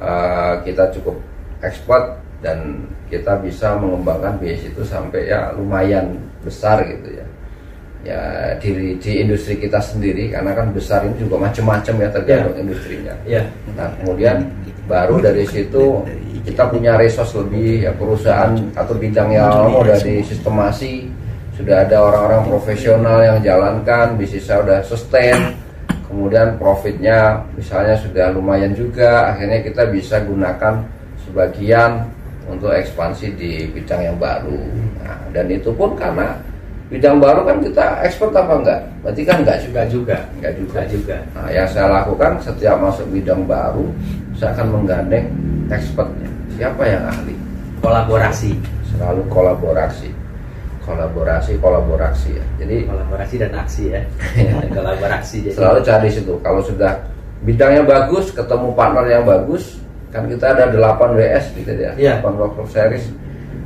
[0.00, 1.20] uh, kita cukup
[1.60, 2.80] ekspor dan
[3.12, 7.26] kita bisa mengembangkan bisnis itu sampai ya lumayan besar gitu ya.
[8.06, 8.22] Ya
[8.62, 13.14] di, di industri kita sendiri karena kan besar ini juga macam-macam ya tergantung industrinya.
[13.28, 13.44] Ya.
[13.76, 14.48] Nah kemudian
[14.88, 16.06] baru dari situ
[16.46, 21.10] kita punya resource lebih ya perusahaan atau bidang yang mau udah di sistemasi
[21.58, 25.65] sudah ada orang-orang profesional yang jalankan bisnisnya udah sustain
[26.16, 30.80] kemudian profitnya misalnya sudah lumayan juga akhirnya kita bisa gunakan
[31.28, 32.08] sebagian
[32.48, 34.56] untuk ekspansi di bidang yang baru.
[35.04, 36.32] Nah, dan itu pun karena
[36.88, 38.80] bidang baru kan kita ekspor apa enggak?
[39.04, 39.80] Berarti kan enggak juga.
[39.92, 40.16] Juga.
[40.40, 40.72] Enggak juga.
[40.72, 41.16] Enggak juga.
[41.36, 43.84] Nah yang saya lakukan setiap masuk bidang baru
[44.40, 45.28] saya akan menggandeng
[45.68, 47.36] expertnya siapa yang ahli?
[47.84, 48.56] Kolaborasi.
[48.88, 50.15] Selalu kolaborasi
[50.86, 52.44] kolaborasi kolaborasi ya.
[52.62, 54.00] Jadi kolaborasi dan aksi ya.
[54.78, 55.54] Kolaborasi jadi.
[55.58, 56.34] selalu cari situ.
[56.40, 57.02] Kalau sudah
[57.42, 59.82] bidangnya bagus ketemu partner yang bagus
[60.14, 62.22] kan kita ada 8 WS gitu ya, ya.
[62.22, 63.10] 8 workshop series.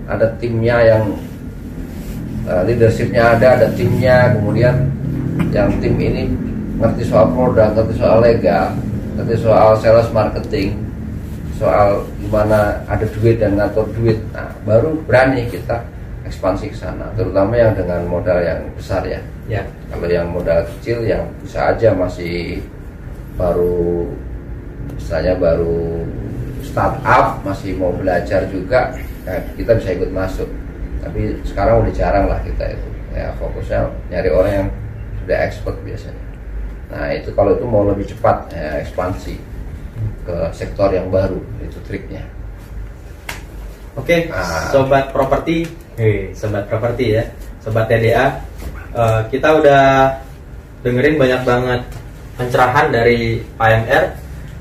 [0.08, 1.14] Ada timnya yang
[2.48, 4.32] uh, leadershipnya ada ada timnya.
[4.34, 4.88] Kemudian
[5.52, 6.26] yang tim ini
[6.80, 8.72] ngerti soal produk ngerti soal legal
[9.20, 10.80] ngerti soal sales marketing
[11.60, 14.16] soal gimana ada duit dan ngatur duit.
[14.32, 15.84] Nah baru berani kita
[16.30, 19.18] ekspansi ke sana terutama yang dengan modal yang besar ya.
[19.50, 19.66] ya.
[19.90, 22.62] Kalau yang modal kecil yang bisa aja masih
[23.34, 24.06] baru
[24.94, 26.06] misalnya baru
[26.62, 28.94] startup masih mau belajar juga
[29.26, 30.46] ya kita bisa ikut masuk.
[31.02, 32.88] Tapi sekarang udah jarang lah kita itu.
[33.10, 34.68] Ya fokusnya nyari orang yang
[35.20, 36.24] sudah expert biasanya.
[36.90, 39.34] Nah itu kalau itu mau lebih cepat ya, ekspansi
[40.26, 42.22] ke sektor yang baru itu triknya.
[44.00, 44.72] Oke, okay, nah.
[44.72, 45.68] sobat properti
[46.00, 47.24] Hei, sobat properti ya,
[47.60, 48.24] sobat TDA, uh,
[48.96, 50.16] eh, kita udah
[50.80, 51.80] dengerin banyak banget
[52.40, 54.04] pencerahan dari Pak MR,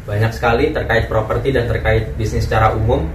[0.03, 3.07] banyak sekali terkait properti dan terkait bisnis secara umum.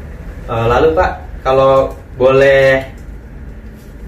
[0.49, 1.11] Uh, lalu Pak,
[1.45, 2.81] kalau boleh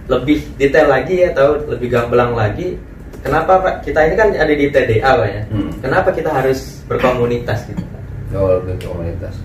[0.09, 2.73] lebih detail lagi atau lebih gamblang lagi,
[3.21, 5.43] kenapa Pak kita ini kan ada di TDA Pak ya?
[5.53, 5.71] Hmm.
[5.85, 7.85] Kenapa kita harus berkomunitas gitu?
[8.33, 9.37] Oh, berkomunitas.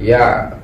[0.00, 0.56] Ya,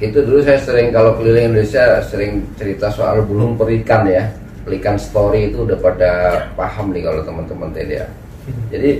[0.00, 4.32] itu dulu saya sering kalau keliling Indonesia sering cerita soal burung perikan ya.
[4.60, 6.12] Pelikan story itu udah pada
[6.52, 8.04] paham nih kalau teman-teman TDA
[8.70, 8.90] jadi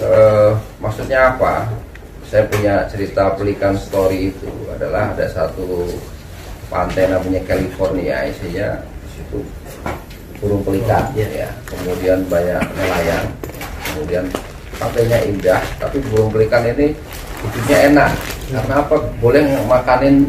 [0.00, 0.50] eh,
[0.80, 1.68] maksudnya apa?
[2.28, 5.88] Saya punya cerita pelikan story itu adalah ada satu
[6.68, 8.84] pantai namanya California isinya
[9.16, 9.40] situ
[10.38, 11.48] burung pelikan iya.
[11.48, 11.50] ya.
[11.64, 13.24] Kemudian banyak nelayan
[13.88, 14.24] kemudian
[14.76, 16.92] pantainya indah tapi burung pelikan ini
[17.44, 18.10] hidupnya enak.
[18.48, 18.96] Karena apa?
[19.20, 20.24] Boleh makanin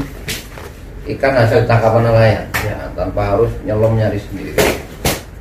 [1.16, 2.46] ikan hasil tangkapan nelayan.
[2.62, 4.54] Ya, tanpa harus nyelom nyari sendiri.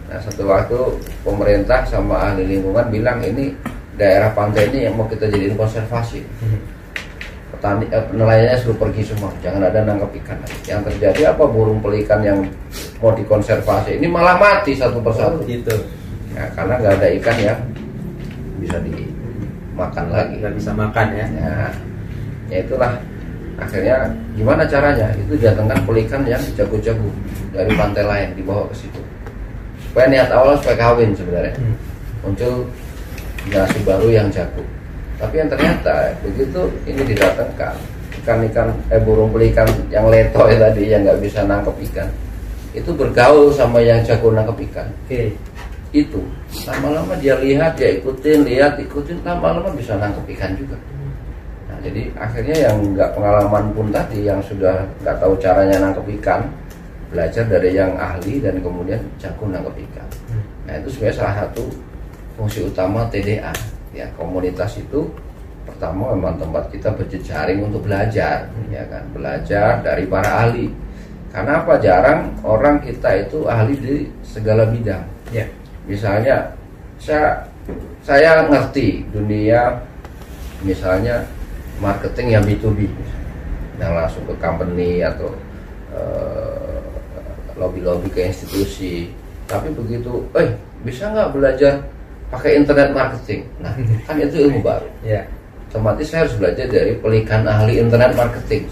[0.08, 0.78] Nah satu waktu
[1.20, 3.52] pemerintah sama ahli lingkungan bilang ini
[4.00, 6.24] daerah pantai ini yang mau kita jadiin konservasi.
[7.52, 9.28] Petani eh, nelayannya suruh pergi semua.
[9.44, 10.38] Jangan ada nangkap ikan.
[10.64, 11.44] Yang terjadi apa?
[11.44, 12.46] Burung pelikan yang
[13.02, 15.42] mau dikonservasi ini malah mati satu persatu.
[15.42, 15.74] Oh, gitu.
[16.32, 17.58] Ya, karena nggak ada ikan yang
[18.62, 18.78] bisa
[19.78, 20.34] dimakan lagi.
[20.42, 21.50] nggak bisa makan ya, ya.
[22.50, 22.92] Ya itulah.
[23.58, 25.06] Akhirnya gimana caranya?
[25.14, 27.10] Itu datangkan pelikan yang jago-jago
[27.54, 28.98] dari pantai lain dibawa ke situ.
[29.86, 31.54] Supaya niat awal supaya kawin sebenarnya.
[31.54, 31.78] Hmm.
[32.18, 32.66] muncul
[33.46, 34.66] generasi baru yang jago.
[35.22, 37.74] Tapi yang ternyata begitu ini didatangkan
[38.22, 42.10] ikan-ikan eh burung pelikan yang leto ya tadi yang nggak bisa nangkep ikan
[42.74, 44.90] itu bergaul sama yang jago nangkep ikan.
[45.06, 45.34] Okay.
[45.92, 46.20] Itu.
[46.68, 50.76] Lama-lama dia lihat dia ikutin lihat ikutin lama-lama bisa nangkep ikan juga.
[51.78, 56.42] Jadi akhirnya yang nggak pengalaman pun tadi yang sudah nggak tahu caranya nangkep ikan
[57.08, 60.08] belajar dari yang ahli dan kemudian jago nangkep ikan.
[60.66, 61.64] Nah itu sebenarnya salah satu
[62.34, 63.54] fungsi utama TDA
[63.94, 65.08] ya komunitas itu
[65.64, 69.04] pertama memang tempat kita berjejaring untuk belajar ya kan?
[69.14, 70.68] Belajar dari para ahli.
[71.28, 71.76] Karena apa?
[71.78, 75.04] Jarang orang kita itu ahli di segala bidang.
[75.30, 75.44] Ya.
[75.88, 76.54] Misalnya
[77.00, 77.48] saya
[78.04, 79.80] saya ngerti dunia
[80.62, 81.24] misalnya
[81.80, 82.86] marketing yang B2B
[83.78, 85.30] yang langsung ke company atau
[85.94, 86.82] uh,
[87.54, 89.10] lobby-lobby ke institusi.
[89.48, 91.80] Tapi begitu eh bisa nggak belajar
[92.28, 93.48] pakai internet marketing?
[93.62, 93.72] Nah
[94.04, 94.86] kan itu ilmu baru.
[95.02, 95.26] Yeah.
[95.68, 98.68] otomatis saya harus belajar dari pelikan ahli internet marketing.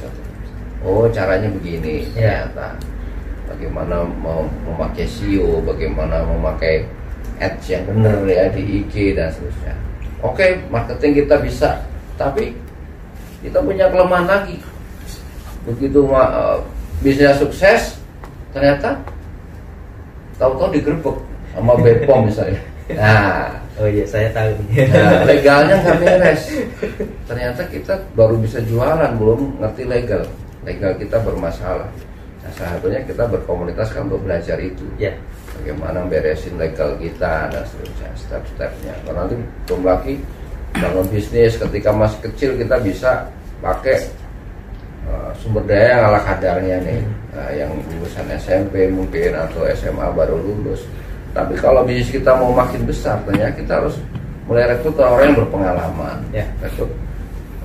[0.81, 2.49] Oh caranya begini yeah.
[2.49, 2.77] ternyata.
[3.47, 6.85] Bagaimana mau memakai SEO bagaimana memakai
[7.41, 9.74] ads yang benar ya di IG dan seterusnya.
[10.24, 11.84] Oke marketing kita bisa
[12.16, 12.57] tapi
[13.45, 14.57] kita punya kelemahan lagi.
[15.68, 16.62] Begitu uh,
[17.05, 18.01] bisnya sukses
[18.51, 18.97] ternyata
[20.41, 21.16] tahu-tahu digerebek
[21.53, 22.61] sama Bepom misalnya.
[22.93, 23.66] Nah.
[23.76, 24.57] Oh iya saya tahu
[24.89, 26.49] nah, legalnya nggak beres.
[27.28, 30.24] Ternyata kita baru bisa jualan belum ngerti legal.
[30.64, 31.84] Legal kita bermasalah.
[32.41, 34.80] Nah salah satunya kita berkomunitas kan untuk belajar itu.
[34.97, 35.12] Ya.
[35.59, 38.95] Bagaimana beresin legal kita dan seterusnya step-stepnya.
[39.05, 39.37] Karena nanti
[39.67, 40.15] belum lagi
[40.77, 43.11] bangun bisnis ketika masih kecil kita bisa
[43.65, 43.97] pakai
[45.09, 47.01] uh, sumber daya yang ala kadarnya nih.
[47.37, 50.85] Uh, yang lulusan SMP mungkin atau SMA baru lulus.
[51.37, 53.97] Tapi kalau bisnis kita mau makin besar ternyata kita harus
[54.49, 56.19] mulai rekrut orang yang berpengalaman.
[56.33, 56.47] Ya.
[56.63, 56.89] rekrut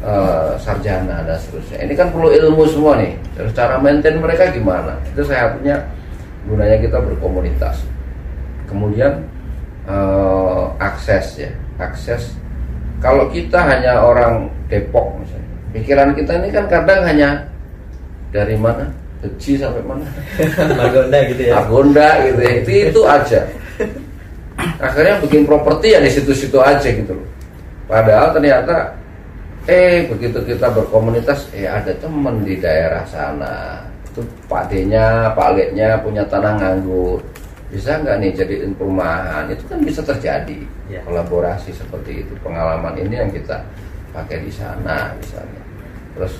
[0.05, 1.77] uh, sarjana dan seterusnya.
[1.85, 3.13] Ini kan perlu ilmu semua nih.
[3.37, 4.97] Terus cara maintain mereka gimana?
[5.13, 5.79] Itu saya punya
[6.47, 7.83] gunanya kita berkomunitas.
[8.69, 9.21] Kemudian
[9.85, 12.33] eh, akses ya akses.
[13.01, 17.29] Kalau kita hanya orang Depok misalnya pikiran kita ini kan kadang hanya
[18.29, 18.87] dari mana?
[19.21, 20.05] Beji sampai mana?
[20.79, 21.53] Margonda gitu ya.
[21.61, 22.53] Agonda gitu ya.
[22.61, 23.41] Itu itu aja.
[24.77, 27.27] Akhirnya bikin properti ya di situ-situ aja gitu loh.
[27.89, 28.93] Padahal ternyata
[29.69, 35.95] eh begitu kita berkomunitas eh ada temen di daerah sana itu Pak D-nya, Pak Leknya
[36.03, 37.23] punya tanah nganggur.
[37.71, 39.47] Bisa nggak nih jadiin perumahan?
[39.47, 40.59] Itu kan bisa terjadi.
[40.91, 40.99] Ya.
[41.07, 42.35] kolaborasi seperti itu.
[42.43, 43.63] Pengalaman ini yang kita
[44.11, 45.63] pakai di sana misalnya.
[46.19, 46.33] Terus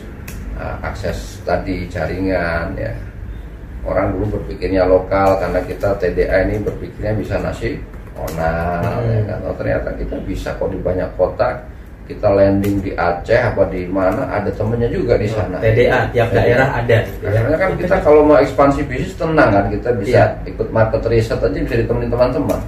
[0.60, 2.92] uh, akses tadi jaringan ya.
[3.88, 7.90] Orang dulu berpikirnya lokal karena kita TDA ini berpikirnya bisa nasional
[8.22, 9.08] Hmm.
[9.08, 9.40] ya kan?
[9.48, 11.58] Oh, ternyata kita bisa kok di banyak kota
[12.12, 16.36] kita landing di Aceh apa di mana ada temennya juga di sana TDA tiap TDA.
[16.44, 17.32] daerah ada gitu ya.
[17.40, 20.52] Karena kan kita kalau mau ekspansi bisnis tenang kan kita bisa Iya.
[20.52, 22.60] ikut market research aja bisa ditemenin teman-teman.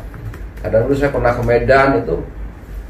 [0.64, 2.16] Kadang dulu saya pernah ke Medan itu,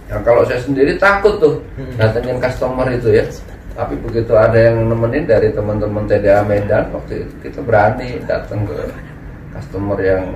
[0.05, 1.97] yang kalau saya sendiri takut tuh Hmm.
[1.97, 3.25] datengin customer itu ya.
[3.73, 8.77] Tapi begitu ada yang nemenin dari teman-teman TDA Medan waktu itu kita berani datang ke
[9.51, 10.29] customer yang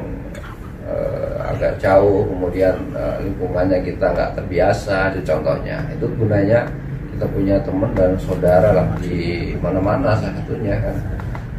[0.88, 5.78] eh, agak jauh, kemudian eh, lingkungannya kita nggak terbiasa, itu contohnya.
[5.94, 6.66] Itu gunanya
[7.18, 10.96] kita punya teman dan saudara lah di mana-mana salah satunya kan.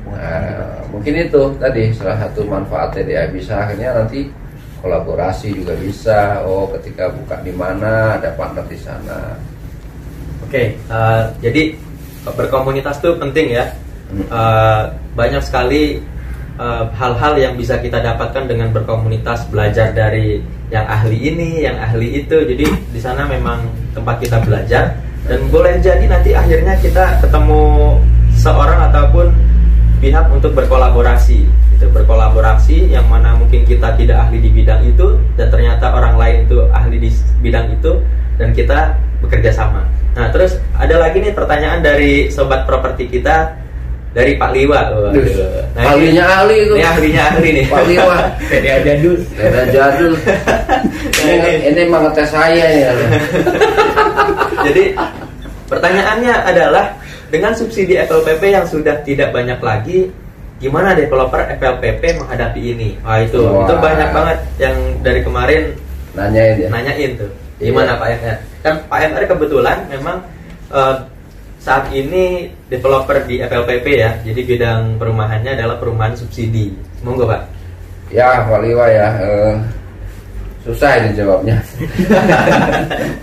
[0.08, 4.30] Nah, mungkin itu tadi salah satu manfaat TDA bisa akhirnya nanti
[4.80, 6.42] kolaborasi juga bisa.
[6.46, 9.34] Oh, ketika buka di mana ada partner di sana.
[10.46, 11.76] Oke, eh, jadi
[12.24, 13.66] berkomunitas tuh penting ya.
[14.08, 14.24] Hmm.
[14.24, 16.00] Eh, banyak sekali
[16.58, 22.20] eh, hal-hal yang bisa kita dapatkan dengan berkomunitas, belajar dari yang ahli ini, yang ahli
[22.20, 22.44] itu.
[22.44, 23.64] Jadi di sana memang
[23.96, 27.96] tempat kita belajar dan boleh jadi nanti akhirnya kita ketemu
[28.38, 29.32] seorang ataupun
[29.98, 31.44] pihak untuk berkolaborasi.
[31.74, 36.36] Gitu, berkolaborasi yang mana mungkin kita tidak ahli di bidang itu dan ternyata orang lain
[36.46, 38.02] itu ahli di bidang itu
[38.38, 39.82] dan kita bekerja sama.
[40.14, 43.54] Nah, terus ada lagi nih pertanyaan dari sobat properti kita
[44.18, 44.80] dari Pak Liwa.
[44.90, 46.74] Nah, ini- ahlinya ahli itu.
[46.74, 47.64] Ini ahlinya ahli nih.
[47.70, 48.18] Pak Liwa.
[48.50, 49.16] Dari jadul.
[49.38, 50.12] Era jadul.
[51.22, 52.90] ini, ini emang ngetes saya ya.
[54.66, 54.84] Jadi
[55.70, 56.98] pertanyaannya adalah
[57.30, 60.10] dengan subsidi FLPP yang sudah tidak banyak lagi,
[60.58, 62.90] gimana developer FLPP menghadapi ini?
[63.06, 63.70] Wah itu, Wah.
[63.70, 64.74] itu banyak banget yang
[65.06, 65.62] dari kemarin
[66.18, 66.66] Nanyain ya.
[66.66, 67.30] nanyain tuh.
[67.62, 67.70] Iya.
[67.70, 68.36] Gimana Pak MR?
[68.66, 70.18] Kan Pak MR kebetulan memang
[70.74, 70.94] eh,
[71.58, 74.10] saat ini developer di FLPP ya.
[74.22, 76.70] Jadi bidang perumahannya adalah perumahan subsidi.
[77.02, 77.42] Monggo Pak.
[78.08, 79.08] Ya, Pak Liwa ya.
[79.20, 79.54] eh,
[80.64, 81.56] susah ini jawabnya.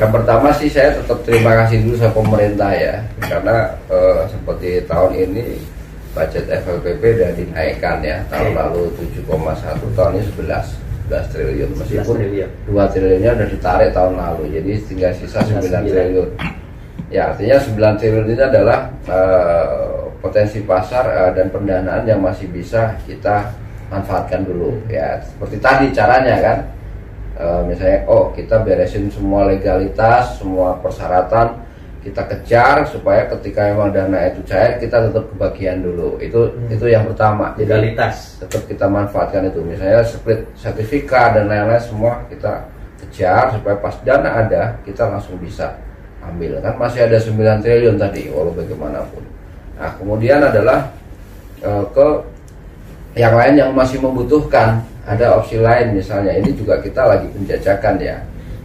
[0.00, 5.12] Yang pertama sih saya tetap terima kasih dulu sama pemerintah ya, karena eh, seperti tahun
[5.12, 5.44] ini
[6.10, 8.16] budget FLPP sudah dinaikkan ya.
[8.32, 8.88] Tahun lalu
[9.28, 10.64] 7,1, tahun ini 11
[11.10, 11.70] 11 triliun.
[11.74, 12.50] Meskipun 11 triliun.
[12.70, 15.92] 2 triliunnya sudah ditarik tahun lalu, jadi tinggal sisa 9 Tinggal 9.
[15.92, 16.28] triliun.
[17.10, 22.94] Ya, artinya 9 triliun ini adalah eh, potensi pasar eh, dan pendanaan yang masih bisa
[23.02, 23.50] kita
[23.90, 24.78] manfaatkan dulu.
[24.86, 26.58] Ya, seperti tadi caranya kan.
[27.34, 31.66] Eh, misalnya, oh kita beresin semua legalitas, semua persyaratan,
[32.00, 36.16] kita kejar supaya ketika memang dana itu cair kita tetap kebagian dulu.
[36.16, 36.72] Itu Hmm.
[36.72, 37.52] itu yang pertama.
[37.58, 38.40] Jadi Legalitas.
[38.40, 42.64] tetap kita manfaatkan itu misalnya split sertifikat dan lain-lain semua kita
[43.02, 45.76] kejar supaya pas dana ada kita langsung bisa
[46.24, 46.60] ambil.
[46.60, 49.22] Kan masih ada 9 triliun tadi walau bagaimanapun.
[49.80, 50.92] Nah kemudian adalah
[51.64, 52.08] eh, ke
[53.16, 54.84] yang lain yang masih membutuhkan.
[55.00, 58.16] Ada opsi lain misalnya ini juga kita lagi penjajakan ya.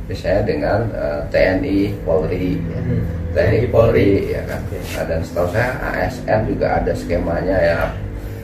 [0.06, 2.80] Misalnya dengan eh, TNI Polri ya.
[2.84, 3.04] Hmm.
[3.34, 4.62] TNI Polri ya kan.
[4.70, 7.80] Nah, dan setahu saya ASN juga ada skemanya ya.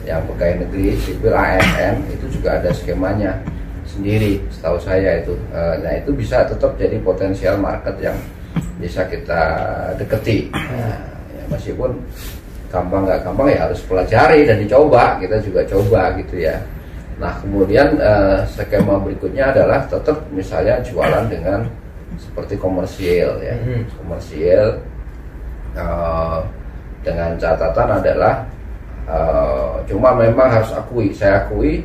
[0.02, 3.38] Yang pegawai negeri sipil ASN itu juga ada skemanya
[3.86, 5.36] sendiri setahu saya itu.
[5.52, 8.16] Eh, nah itu bisa tetap jadi potensial market yang
[8.82, 9.42] bisa kita
[9.96, 10.50] deketi.
[10.52, 10.98] Nah,
[11.30, 11.90] ya, meskipun
[12.72, 15.20] gampang nggak gampang ya harus pelajari dan dicoba.
[15.20, 16.56] Kita juga coba gitu ya.
[17.20, 21.60] Nah kemudian eh, skema berikutnya adalah tetap misalnya jualan dengan
[22.16, 23.54] seperti komersial ya.
[23.60, 23.82] Mhm.
[24.00, 24.66] komersial
[25.76, 26.38] eh,
[27.04, 28.34] dengan catatan adalah
[29.06, 31.12] eh, cuma memang harus akui.
[31.12, 31.84] Saya akui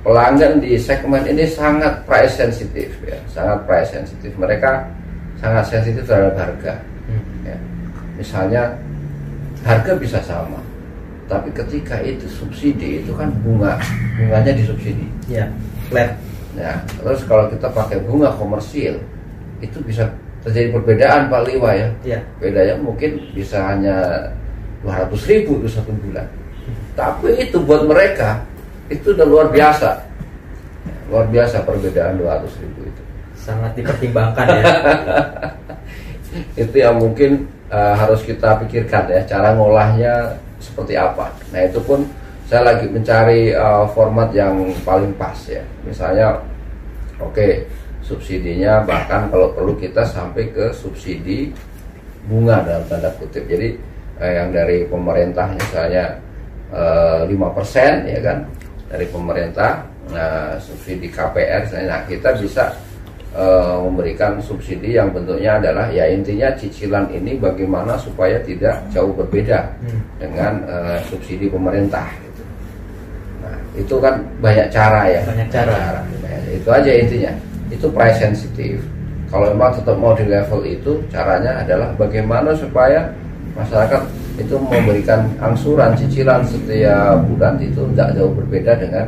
[0.00, 4.32] pelanggan di segmen ini sangat price sensitif ya sangat price sensitif.
[4.40, 5.03] Mereka
[5.38, 6.74] sangat sensitif terhadap harga.
[7.04, 7.20] Hmm.
[7.44, 7.56] ya.
[8.16, 8.62] misalnya
[9.60, 10.56] harga bisa sama
[11.24, 13.80] tapi ketika itu subsidi itu kan bunga.
[14.20, 15.08] Bunganya disubsidi.
[15.28, 15.48] Ya
[15.88, 16.12] flat.
[16.54, 19.00] Ya terus kalau kita pakai bunga komersil
[19.64, 20.06] itu bisa
[20.44, 21.88] terjadi perbedaan Pak Liwa ya.
[22.04, 22.20] Ya.
[22.36, 24.28] Bedanya mungkin bisa hanya
[24.84, 26.28] 200 ribu itu satu bulan.
[26.94, 28.44] Tapi itu buat mereka
[28.92, 30.04] itu udah luar biasa.
[31.08, 33.02] Luar biasa perbedaan 200 ribu itu
[33.44, 34.64] sangat dipertimbangkan ya.
[36.64, 41.28] Itu yang mungkin uh, harus kita pikirkan ya cara ngolahnya seperti apa.
[41.52, 42.08] Nah itu pun
[42.48, 45.60] saya lagi mencari uh, format yang paling pas ya.
[45.84, 46.40] Misalnya
[47.20, 47.52] oke okay,
[48.00, 51.52] subsidinya bahkan kalau perlu kita sampai ke subsidi
[52.26, 53.44] bunga dalam tanda kutip.
[53.46, 53.76] Jadi
[54.18, 56.18] uh, yang dari pemerintah misalnya
[57.30, 58.42] lima persen ya kan?
[58.90, 62.74] Dari pemerintah nah, subsidi KPR nah kita bisa
[63.34, 69.68] uh, memberikan subsidi yang bentuknya adalah ya intinya cicilan ini bagaimana supaya tidak jauh berbeda
[69.82, 70.00] hmm.
[70.22, 72.06] dengan uh, subsidi pemerintah.
[72.22, 72.42] Gitu.
[73.42, 75.20] Nah itu kan banyak cara ya.
[75.26, 75.74] Banyak cara.
[75.74, 76.00] cara.
[76.22, 77.32] Nah, itu aja intinya.
[77.68, 78.80] Itu price sensitive.
[79.28, 83.10] Kalau memang tetap mau di level itu, caranya adalah bagaimana supaya
[83.58, 84.02] masyarakat
[84.38, 89.06] itu memberikan angsuran cicilan setiap bulan itu tidak jauh berbeda dengan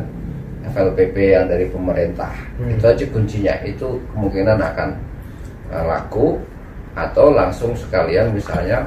[0.76, 2.36] FLPP yang dari pemerintah.
[2.60, 2.76] Hmm.
[2.76, 3.54] itu aja kuncinya.
[3.64, 4.88] Itu kemungkinan akan
[5.72, 6.36] uh, laku
[6.92, 8.84] atau langsung sekalian misalnya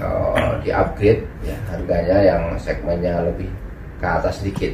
[0.00, 3.52] uh, di upgrade ya harganya yang segmennya lebih
[4.00, 4.72] ke atas sedikit.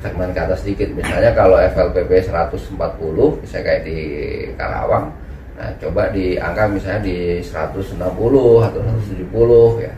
[0.00, 0.88] Segmen ke atas sedikit.
[0.96, 2.80] Misalnya kalau FLPP 140
[3.44, 4.00] bisa kayak di
[4.56, 5.12] Karawang
[5.60, 9.92] nah coba di angka misalnya di 160 atau 170 ya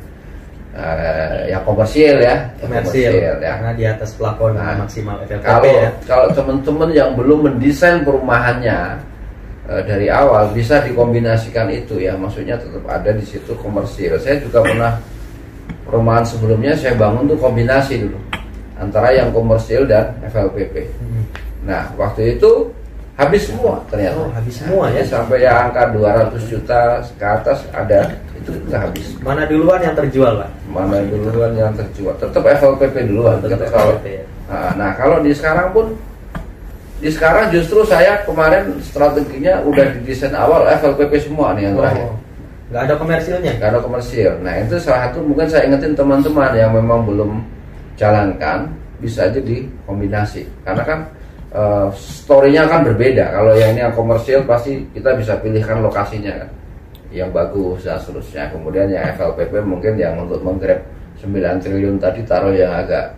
[0.76, 3.32] uh, yang komersil ya, komersil, ya.
[3.40, 5.90] karena di atas plafon nah, maksimal FLPP kalau, ya.
[6.08, 9.00] Kalau teman-teman yang belum mendesain perumahannya
[9.68, 14.16] uh, dari awal bisa dikombinasikan itu ya, maksudnya tetap ada di situ komersil.
[14.16, 14.92] Saya juga pernah
[15.84, 18.18] perumahan sebelumnya saya bangun tuh kombinasi dulu
[18.80, 20.88] antara yang komersil dan FLPP.
[20.98, 21.24] Hmm.
[21.68, 22.72] Nah waktu itu
[23.14, 24.18] habis semua ternyata.
[24.18, 25.02] Oh, habis semua ya.
[25.04, 26.80] Sampai ya angka 200 juta
[27.14, 28.10] ke atas ada
[28.42, 29.06] itu udah habis.
[29.22, 30.50] Mana duluan yang terjual, Pak?
[30.66, 32.14] Mana duluan yang terjual?
[32.18, 33.38] Tetap FLPP duluan.
[33.38, 34.26] Tetap kalau, ya.
[34.50, 35.94] Nah, nah, kalau di sekarang pun
[37.02, 42.06] di sekarang justru saya kemarin strateginya udah didesain awal FLPP semua nih yang terakhir.
[42.06, 42.14] Oh,
[42.70, 43.52] nggak ada komersilnya?
[43.58, 44.30] Nggak ada komersil.
[44.38, 47.42] Nah itu salah satu mungkin saya ingetin teman-teman yang memang belum
[47.98, 48.70] jalankan
[49.02, 50.98] bisa aja dikombinasi karena kan
[51.50, 53.34] uh, storynya kan berbeda.
[53.34, 56.61] Kalau yang ini yang komersil pasti kita bisa pilihkan lokasinya kan
[57.12, 58.50] yang bagus dan seterusnya.
[58.50, 60.80] Kemudian yang FLPP mungkin yang untuk menggrab
[61.20, 63.14] 9 triliun tadi taruh yang agak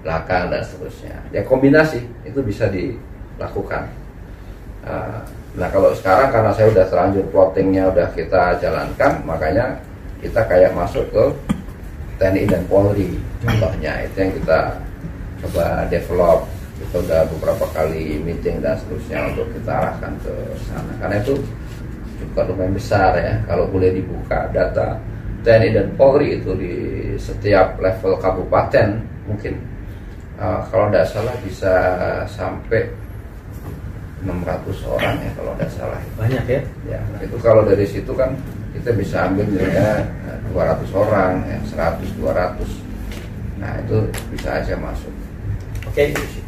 [0.00, 1.18] belakang dan seterusnya.
[1.34, 3.90] Ya kombinasi itu bisa dilakukan.
[4.82, 5.22] Ah,
[5.54, 9.78] nah kalau sekarang karena saya udah terlanjur plottingnya udah kita jalankan, makanya
[10.22, 11.24] kita kayak masuk ke
[12.22, 14.58] TNI dan Polri contohnya itu yang kita
[15.42, 16.46] coba develop
[16.78, 20.34] kita udah beberapa kali meeting dan seterusnya untuk kita arahkan ke
[20.70, 21.34] sana karena itu
[22.32, 23.36] cukup lumayan besar ya.
[23.44, 24.96] Kalau boleh dibuka data
[25.44, 26.74] TNI dan Polri itu di
[27.20, 29.60] setiap level kabupaten mungkin
[30.40, 31.74] uh, kalau tidak salah bisa
[32.24, 32.88] sampai
[34.24, 36.00] 600 orang ya kalau tidak salah.
[36.16, 36.60] Banyak ya?
[36.88, 38.32] Ya itu kalau dari situ kan
[38.72, 40.08] kita bisa ambil misalnya
[40.56, 43.96] 200 orang ya 100 200 nah itu
[44.32, 45.12] bisa aja masuk.
[45.86, 46.10] Oke.
[46.16, 46.40] Okay.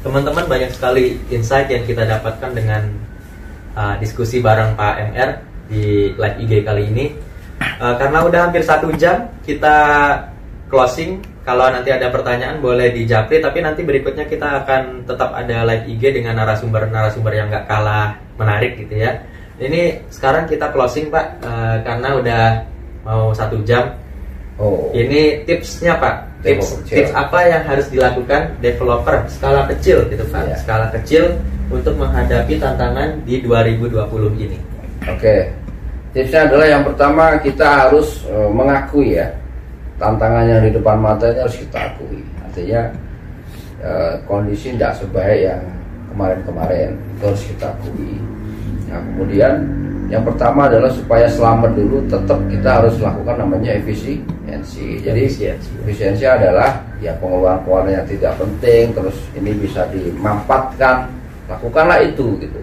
[0.00, 2.88] teman-teman banyak sekali insight yang kita dapatkan dengan
[3.74, 5.30] uh, diskusi bareng Pak MR
[5.70, 7.06] di live IG kali ini.
[7.80, 9.76] Uh, karena udah hampir satu jam kita
[10.72, 11.20] closing.
[11.40, 16.20] Kalau nanti ada pertanyaan boleh dijapri, tapi nanti berikutnya kita akan tetap ada live IG
[16.20, 19.18] dengan narasumber-narasumber yang nggak kalah menarik gitu ya.
[19.60, 22.44] Ini sekarang kita closing Pak, uh, karena udah
[23.04, 23.92] mau satu jam.
[24.60, 24.92] Oh.
[24.92, 26.30] Ini tipsnya Pak.
[26.40, 30.56] Tips, tips apa yang harus dilakukan developer skala kecil gitu Pak, yeah.
[30.56, 31.36] skala kecil
[31.70, 34.58] untuk menghadapi tantangan di 2020 ini?
[35.06, 35.48] Oke,
[36.12, 39.30] tipsnya adalah yang pertama kita harus e, mengakui ya
[39.96, 42.20] tantangannya di depan matanya harus kita akui.
[42.42, 42.82] Artinya
[43.80, 43.90] e,
[44.26, 45.62] kondisi tidak sebaik yang
[46.12, 48.18] kemarin-kemarin itu harus kita akui.
[48.90, 49.54] Nah kemudian
[50.10, 54.98] yang pertama adalah supaya selamat dulu tetap kita harus lakukan namanya efisiensi.
[55.06, 61.19] Jadi efisiensi, efisiensi adalah ya pengeluaran pengeluaran yang tidak penting terus ini bisa dimanfaatkan
[61.50, 62.60] lakukanlah itu gitu.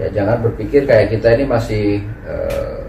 [0.00, 1.84] Ya jangan berpikir kayak kita ini masih
[2.24, 2.84] uh,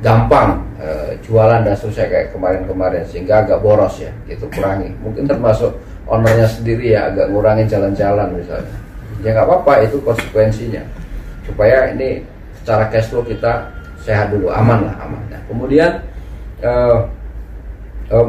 [0.00, 4.92] gampang uh, jualan dan selesai kayak kemarin-kemarin sehingga agak boros ya gitu kurangi.
[5.00, 5.72] Mungkin termasuk
[6.08, 8.76] ownernya sendiri ya agak ngurangin jalan-jalan misalnya.
[9.20, 10.80] Ya nggak apa-apa itu konsekuensinya.
[11.44, 12.24] Supaya ini
[12.60, 13.68] secara cash flow kita
[14.00, 15.20] sehat dulu aman lah aman.
[15.28, 16.00] Nah, kemudian
[16.64, 17.04] uh,
[18.08, 18.28] uh,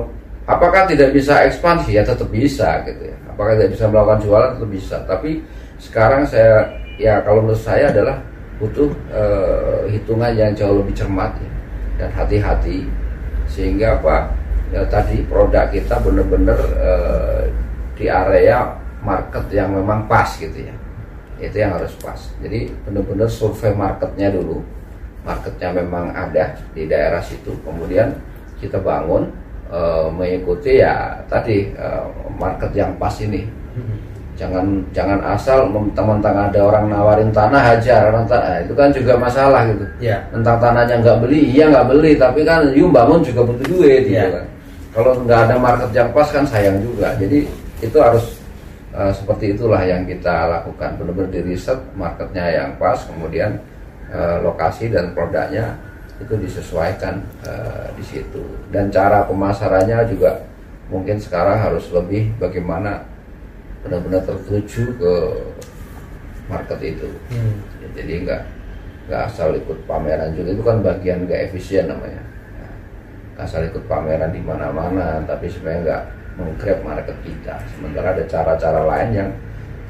[0.52, 1.96] apakah tidak bisa ekspansi?
[1.96, 3.16] Ya tetap bisa gitu ya.
[3.32, 4.50] Apakah tidak bisa melakukan jualan?
[4.60, 4.98] Tetap bisa.
[5.08, 5.40] Tapi
[5.82, 6.70] sekarang saya
[7.02, 8.22] ya kalau menurut saya adalah
[8.62, 11.52] butuh uh, hitungan yang jauh lebih cermat ya,
[11.98, 12.86] dan hati-hati.
[13.50, 14.30] Sehingga apa?
[14.72, 17.44] Ya tadi produk kita benar-benar uh,
[17.98, 20.76] di area market yang memang pas gitu ya.
[21.42, 22.30] Itu yang harus pas.
[22.40, 24.62] Jadi benar-benar survei marketnya dulu.
[25.26, 27.58] Marketnya memang ada di daerah situ.
[27.66, 28.14] Kemudian
[28.62, 29.34] kita bangun
[29.74, 32.06] uh, mengikuti ya tadi uh,
[32.38, 33.50] market yang pas ini
[34.42, 39.14] jangan jangan asal mentang-mentang ada orang nawarin tanah hajar orang tanah nah, itu kan juga
[39.22, 39.86] masalah gitu.
[40.02, 40.18] Ya.
[40.34, 44.18] tentang tanahnya nggak beli iya nggak beli tapi kan yuk bangun juga butuh duit gitu
[44.18, 44.34] ya.
[44.34, 44.46] kan.
[44.92, 47.14] Kalau nggak ada market yang pas kan sayang juga.
[47.22, 47.46] Jadi
[47.86, 48.26] itu harus
[48.98, 50.98] uh, seperti itulah yang kita lakukan.
[50.98, 53.62] Benar-benar di riset marketnya yang pas kemudian
[54.10, 55.78] uh, lokasi dan produknya
[56.18, 58.42] itu disesuaikan uh, di situ.
[58.74, 60.34] Dan cara pemasarannya juga
[60.92, 63.00] mungkin sekarang harus lebih bagaimana
[63.82, 65.14] benar-benar tertuju ke
[66.50, 67.10] market itu.
[67.32, 67.56] Hmm.
[67.82, 68.42] ya, jadi nggak
[69.10, 70.50] nggak asal ikut pameran juga.
[70.54, 72.24] Itu kan bagian nggak efisien namanya.
[72.58, 72.70] Ya,
[73.44, 76.04] asal ikut pameran di mana-mana tapi sebenarnya nggak
[76.38, 77.56] menggrab market kita.
[77.76, 79.30] Sementara ada cara-cara lain yang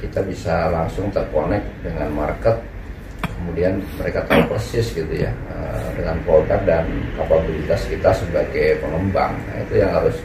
[0.01, 2.57] kita bisa langsung terkonek dengan market
[3.41, 6.85] kemudian mereka tahu persis gitu ya eh, dengan produk dan
[7.17, 9.33] kapabilitas kita sebagai pengembang.
[9.33, 10.17] Nah, itu yang harus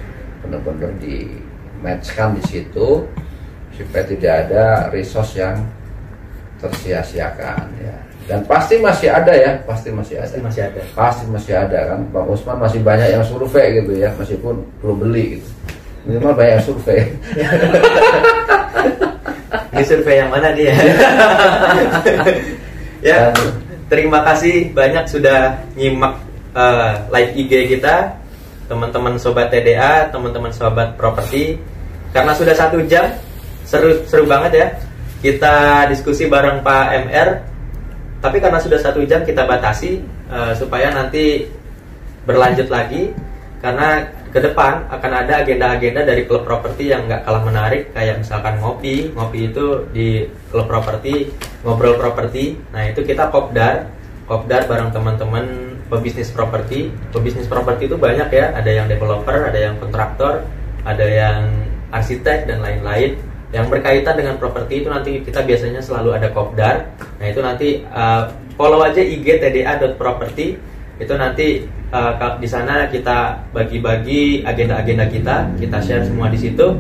[0.44, 1.32] benar-benar di
[1.80, 3.04] matchkan di situ
[3.77, 5.57] supaya tidak ada resource yang
[6.59, 7.97] tersia-siakan ya.
[8.27, 9.55] Dan pasti masih ada ya.
[9.62, 10.27] Pasti masih ada.
[10.27, 10.81] Pasti masih ada.
[10.99, 12.01] Pasti masih ada kan.
[12.11, 14.11] Bang Usman masih banyak yang survei gitu ya.
[14.18, 15.49] Meskipun belum beli gitu.
[16.11, 17.01] Minimal banyak yang survei.
[19.77, 20.74] Ini survei yang mana dia?
[23.05, 23.31] Ya
[23.87, 26.18] terima kasih banyak sudah nyimak
[26.59, 28.18] uh, live IG kita
[28.66, 31.55] teman-teman sobat TDA teman-teman sobat properti.
[32.11, 33.07] Karena sudah satu jam
[33.66, 34.66] seru seru banget ya.
[35.20, 37.28] Kita diskusi bareng Pak MR
[38.22, 40.00] tapi karena sudah satu jam kita batasi
[40.30, 41.44] uh, supaya nanti
[42.24, 43.12] berlanjut lagi.
[43.60, 47.90] Karena ke depan akan ada agenda-agenda dari klub properti yang nggak kalah menarik.
[47.92, 49.10] Kayak misalkan ngopi.
[49.12, 51.28] Ngopi itu di klub properti
[51.66, 52.54] ngobrol properti.
[52.70, 53.90] Nah itu kita kopdar.
[54.26, 55.44] Kopdar bareng teman-teman
[55.90, 56.94] pebisnis properti.
[57.10, 58.54] Pebisnis properti itu banyak ya.
[58.54, 60.46] Ada yang developer ada yang kontraktor
[60.86, 63.18] ada yang arsitek dan lain-lain
[63.55, 66.90] yang berkaitan dengan properti itu nanti kita biasanya selalu ada kopdar.
[67.22, 68.26] Nah itu nanti uh,
[68.59, 70.59] follow aja IG tda.property
[70.97, 71.62] itu nanti
[71.94, 75.36] uh, di sana kita bagi-bagi agenda-agenda kita.
[75.62, 76.74] Kita share semua di situ.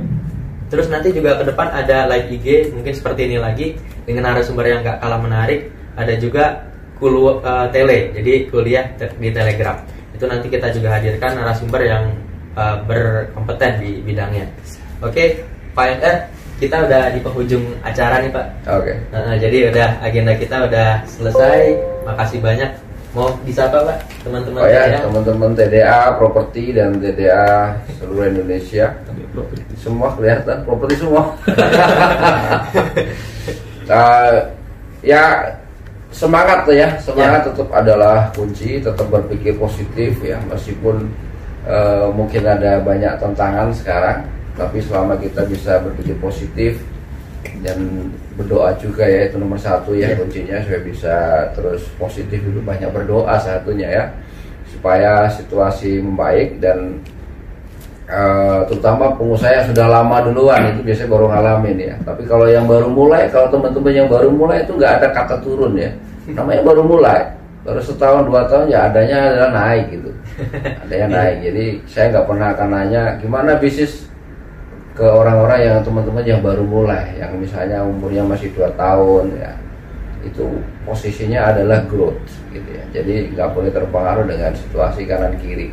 [0.66, 4.82] Terus nanti juga ke depan ada live IG mungkin seperti ini lagi dengan narasumber yang
[4.82, 5.70] gak kalah menarik.
[5.94, 6.66] Ada juga
[6.98, 9.78] kulu uh, tele jadi kuliah di telegram.
[10.10, 12.04] Itu nanti kita juga hadirkan narasumber yang
[12.58, 14.50] uh, berkompeten di bidangnya.
[15.04, 15.28] Oke okay,
[15.76, 15.86] Pak
[16.56, 18.46] kita udah di penghujung acara nih Pak.
[18.72, 18.82] Oke.
[18.88, 18.96] Okay.
[19.12, 21.76] Nah, jadi udah agenda kita udah selesai.
[22.08, 22.70] Makasih banyak.
[23.12, 23.98] Mau disapa Pak
[24.28, 28.92] teman-teman oh, ya, teman-teman TDA properti dan TDA seluruh Indonesia.
[29.80, 31.32] Semua kelihatan properti semua.
[33.88, 34.36] uh,
[35.12, 35.52] ya
[36.16, 37.46] semangat tuh ya semangat ya.
[37.52, 41.12] tetap adalah kunci tetap berpikir positif ya meskipun
[41.68, 44.24] uh, mungkin ada banyak tantangan sekarang
[44.56, 46.80] tapi selama kita bisa berpikir positif
[47.62, 50.18] dan berdoa juga ya itu nomor satu ya yeah.
[50.18, 51.14] kuncinya supaya bisa
[51.54, 54.04] terus positif itu banyak berdoa satunya ya
[54.72, 57.00] supaya situasi membaik dan
[58.10, 61.94] uh, terutama pengusaha yang sudah lama duluan itu biasanya baru ngalamin ya.
[62.02, 65.74] Tapi kalau yang baru mulai kalau teman-teman yang baru mulai itu nggak ada kata turun
[65.78, 65.90] ya.
[66.26, 67.20] Namanya baru mulai
[67.66, 70.10] baru setahun dua tahun ya adanya adalah naik gitu.
[70.86, 71.36] Adanya naik.
[71.50, 74.06] Jadi saya nggak pernah akan nanya gimana bisnis
[74.96, 79.52] ke orang-orang yang teman-teman yang baru mulai yang misalnya umurnya masih dua tahun ya.
[80.24, 82.84] Itu posisinya adalah growth gitu ya.
[82.96, 85.70] Jadi nggak boleh terpengaruh dengan situasi kanan kiri.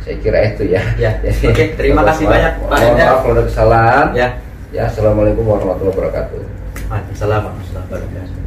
[0.00, 1.12] Saya kira itu ya, ya.
[1.24, 4.06] Jadi, oke terima kasih banyak Pak mohon maaf kalau ada kesalahan.
[4.16, 4.28] Ya.
[4.74, 6.40] Ya assalamualaikum warahmatullahi wabarakatuh.
[6.90, 8.43] Waalaikumsalam warahmatullahi wabarakatuh